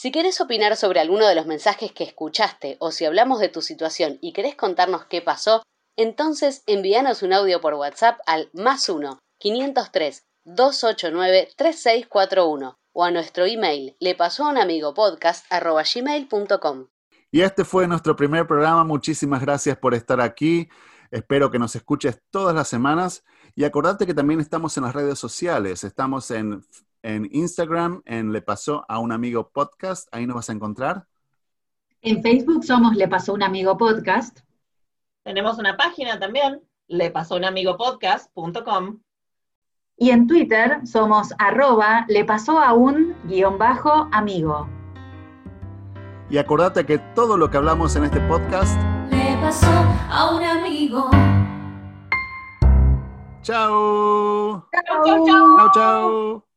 Si 0.00 0.12
querés 0.12 0.40
opinar 0.40 0.76
sobre 0.76 1.00
alguno 1.00 1.26
de 1.26 1.34
los 1.34 1.46
mensajes 1.46 1.90
que 1.90 2.04
escuchaste 2.04 2.76
o 2.78 2.92
si 2.92 3.04
hablamos 3.04 3.40
de 3.40 3.48
tu 3.48 3.62
situación 3.62 4.16
y 4.20 4.32
querés 4.32 4.54
contarnos 4.54 5.06
qué 5.06 5.22
pasó, 5.22 5.64
entonces 5.96 6.62
envíanos 6.68 7.24
un 7.24 7.32
audio 7.32 7.60
por 7.60 7.74
WhatsApp 7.74 8.20
al 8.24 8.48
más 8.52 8.88
1 8.88 9.18
503 9.40 10.22
289 10.44 11.48
3641 11.56 12.76
o 12.92 13.04
a 13.04 13.10
nuestro 13.10 13.44
email 13.44 13.96
le 13.98 14.14
pasó 14.14 14.44
a 14.44 14.50
un 14.50 14.58
amigo 14.58 14.94
podcast 14.94 15.44
gmail.com. 15.50 16.86
Y 17.32 17.40
este 17.40 17.64
fue 17.64 17.88
nuestro 17.88 18.14
primer 18.14 18.46
programa. 18.46 18.84
Muchísimas 18.84 19.40
gracias 19.40 19.76
por 19.78 19.94
estar 19.94 20.20
aquí. 20.20 20.68
Espero 21.10 21.50
que 21.50 21.58
nos 21.58 21.74
escuches 21.74 22.20
todas 22.30 22.54
las 22.54 22.68
semanas. 22.68 23.24
Y 23.56 23.64
acordate 23.64 24.06
que 24.06 24.14
también 24.14 24.38
estamos 24.38 24.76
en 24.76 24.84
las 24.84 24.94
redes 24.94 25.18
sociales. 25.18 25.82
Estamos 25.82 26.30
en, 26.30 26.62
en 27.02 27.28
Instagram, 27.30 28.02
en 28.04 28.32
Le 28.32 28.42
Pasó 28.42 28.84
a 28.88 28.98
un 28.98 29.12
Amigo 29.12 29.50
Podcast. 29.50 30.08
Ahí 30.12 30.26
nos 30.26 30.36
vas 30.36 30.50
a 30.50 30.52
encontrar. 30.52 31.06
En 32.02 32.22
Facebook 32.22 32.64
somos 32.64 32.94
Le 32.94 33.08
Pasó 33.08 33.32
un 33.32 33.42
Amigo 33.42 33.76
Podcast. 33.76 34.40
Tenemos 35.28 35.58
una 35.58 35.76
página 35.76 36.18
también, 36.18 36.62
le 36.86 37.10
pasó 37.10 37.36
un 37.36 37.44
amigo 37.44 37.76
podcast.com. 37.76 39.00
Y 39.98 40.10
en 40.10 40.26
Twitter 40.26 40.80
somos 40.86 41.34
arroba 41.38 42.06
le 42.08 42.24
pasó 42.24 42.58
a 42.60 42.72
un 42.72 43.14
guion 43.24 43.58
bajo 43.58 44.08
amigo. 44.12 44.66
Y 46.30 46.38
acordate 46.38 46.86
que 46.86 46.98
todo 47.14 47.36
lo 47.36 47.50
que 47.50 47.58
hablamos 47.58 47.94
en 47.96 48.04
este 48.04 48.20
podcast. 48.20 48.80
Le 49.10 49.36
pasó 49.40 49.66
a 50.10 50.34
un 50.34 50.44
amigo. 50.44 51.10
¡Chao! 53.42 54.66
Chau, 54.72 55.04
chau, 55.04 55.26
chau. 55.26 55.56
¡Chao, 55.56 55.70
chao! 55.74 56.47